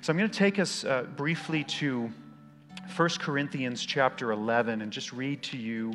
So 0.00 0.12
I'm 0.12 0.18
going 0.18 0.30
to 0.30 0.38
take 0.38 0.58
us 0.58 0.84
uh, 0.84 1.04
briefly 1.16 1.64
to 1.64 2.10
1 2.96 3.08
Corinthians 3.20 3.84
chapter 3.86 4.32
11 4.32 4.82
and 4.82 4.92
just 4.92 5.12
read 5.12 5.42
to 5.44 5.56
you 5.56 5.94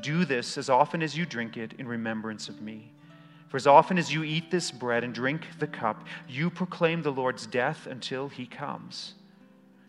Do 0.00 0.24
this 0.24 0.58
as 0.58 0.68
often 0.68 1.02
as 1.02 1.16
you 1.16 1.26
drink 1.26 1.56
it 1.56 1.74
in 1.74 1.88
remembrance 1.88 2.48
of 2.48 2.60
me. 2.60 2.92
For 3.48 3.56
as 3.56 3.66
often 3.66 3.96
as 3.98 4.12
you 4.12 4.24
eat 4.24 4.50
this 4.50 4.70
bread 4.70 5.04
and 5.04 5.14
drink 5.14 5.46
the 5.58 5.66
cup, 5.66 6.04
you 6.28 6.50
proclaim 6.50 7.02
the 7.02 7.12
Lord's 7.12 7.46
death 7.46 7.86
until 7.86 8.28
he 8.28 8.46
comes. 8.46 9.14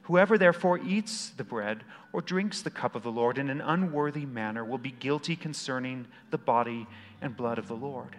Whoever 0.04 0.38
therefore 0.38 0.80
eats 0.80 1.32
the 1.32 1.44
bread 1.44 1.84
or 2.14 2.22
drinks 2.22 2.62
the 2.62 2.70
cup 2.70 2.96
of 2.96 3.04
the 3.04 3.12
Lord 3.12 3.38
in 3.38 3.50
an 3.50 3.60
unworthy 3.60 4.26
manner 4.26 4.64
will 4.64 4.78
be 4.78 4.92
guilty 4.92 5.36
concerning 5.36 6.08
the 6.30 6.38
body 6.38 6.88
and 7.22 7.36
blood 7.36 7.58
of 7.58 7.68
the 7.68 7.76
Lord. 7.76 8.16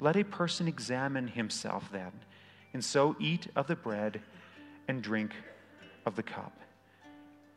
Let 0.00 0.16
a 0.16 0.24
person 0.24 0.66
examine 0.66 1.28
himself 1.28 1.88
then, 1.92 2.12
and 2.72 2.84
so 2.84 3.14
eat 3.20 3.46
of 3.54 3.68
the 3.68 3.76
bread 3.76 4.20
and 4.88 5.02
drink 5.02 5.32
of 6.04 6.16
the 6.16 6.22
cup. 6.22 6.58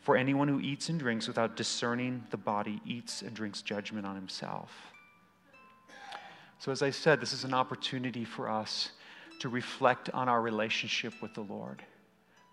For 0.09 0.17
anyone 0.17 0.47
who 0.47 0.59
eats 0.59 0.89
and 0.89 0.99
drinks 0.99 1.27
without 1.27 1.55
discerning 1.55 2.23
the 2.31 2.37
body 2.37 2.81
eats 2.83 3.21
and 3.21 3.31
drinks 3.31 3.61
judgment 3.61 4.07
on 4.07 4.15
himself. 4.15 4.71
So, 6.57 6.71
as 6.71 6.81
I 6.81 6.89
said, 6.89 7.21
this 7.21 7.31
is 7.31 7.43
an 7.43 7.53
opportunity 7.53 8.25
for 8.25 8.49
us 8.49 8.89
to 9.37 9.49
reflect 9.49 10.09
on 10.09 10.27
our 10.27 10.41
relationship 10.41 11.13
with 11.21 11.35
the 11.35 11.43
Lord, 11.43 11.83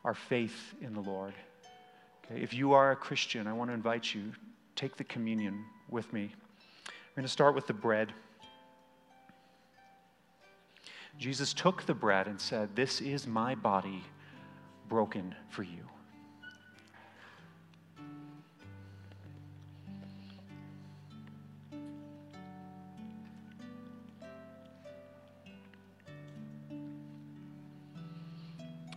our 0.05 0.13
faith 0.13 0.75
in 0.83 0.93
the 0.93 1.01
Lord. 1.01 1.33
Okay, 2.27 2.43
if 2.43 2.53
you 2.53 2.75
are 2.75 2.93
a 2.93 2.97
Christian, 2.97 3.47
I 3.47 3.55
want 3.55 3.71
to 3.71 3.75
invite 3.75 4.15
you, 4.15 4.33
take 4.75 4.99
the 4.99 5.05
communion 5.05 5.65
with 5.89 6.13
me. 6.13 6.31
We're 6.87 7.23
going 7.23 7.27
to 7.27 7.33
start 7.33 7.55
with 7.55 7.67
the 7.67 7.73
bread. 7.73 8.13
Jesus 11.19 11.55
took 11.55 11.87
the 11.87 11.95
bread 11.95 12.27
and 12.27 12.39
said, 12.39 12.77
This 12.77 13.01
is 13.01 13.27
my 13.27 13.55
body 13.55 14.05
broken 14.91 15.35
for 15.49 15.63
you. 15.63 15.89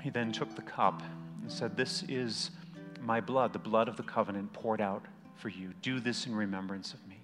He 0.01 0.09
then 0.09 0.31
took 0.31 0.55
the 0.55 0.61
cup 0.61 1.01
and 1.41 1.51
said, 1.51 1.75
This 1.75 2.03
is 2.07 2.51
my 3.01 3.21
blood, 3.21 3.53
the 3.53 3.59
blood 3.59 3.87
of 3.87 3.97
the 3.97 4.03
covenant 4.03 4.53
poured 4.53 4.81
out 4.81 5.05
for 5.35 5.49
you. 5.49 5.73
Do 5.81 5.99
this 5.99 6.25
in 6.25 6.35
remembrance 6.35 6.93
of 6.93 6.99
me. 7.07 7.15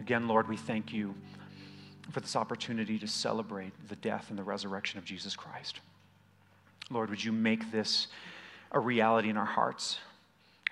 Again, 0.00 0.26
Lord, 0.26 0.48
we 0.48 0.56
thank 0.56 0.92
you 0.92 1.14
for 2.10 2.20
this 2.20 2.34
opportunity 2.34 2.98
to 2.98 3.06
celebrate 3.06 3.72
the 3.88 3.96
death 3.96 4.26
and 4.30 4.38
the 4.38 4.42
resurrection 4.42 4.98
of 4.98 5.04
Jesus 5.04 5.36
Christ. 5.36 5.80
Lord, 6.90 7.08
would 7.10 7.22
you 7.22 7.32
make 7.32 7.70
this 7.70 8.08
a 8.72 8.80
reality 8.80 9.30
in 9.30 9.36
our 9.36 9.44
hearts? 9.46 9.98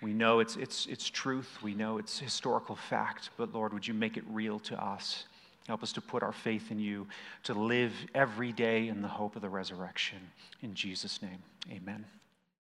We 0.03 0.13
know 0.13 0.41
it's, 0.41 0.57
it's, 0.57 0.87
it's 0.87 1.09
truth, 1.09 1.59
we 1.63 1.75
know 1.75 1.99
it's 1.99 2.19
historical 2.19 2.75
fact, 2.75 3.31
but 3.37 3.55
Lord, 3.55 3.73
would 3.73 3.87
you 3.87 3.95
make 3.95 4.17
it 4.17 4.25
real 4.29 4.59
to 4.61 4.83
us? 4.83 5.25
Help 5.71 5.85
us 5.85 5.93
to 5.93 6.01
put 6.01 6.25
our 6.25 6.33
faith 6.33 6.73
in 6.73 6.81
you, 6.81 7.07
to 7.45 7.55
live 7.55 7.93
every 8.13 8.51
day 8.51 8.89
in 8.89 9.03
the 9.03 9.07
hope 9.07 9.37
of 9.37 9.43
the 9.43 9.49
resurrection. 9.49 10.19
In 10.63 10.75
Jesus' 10.75 11.23
name, 11.23 11.45
amen. 11.71 12.05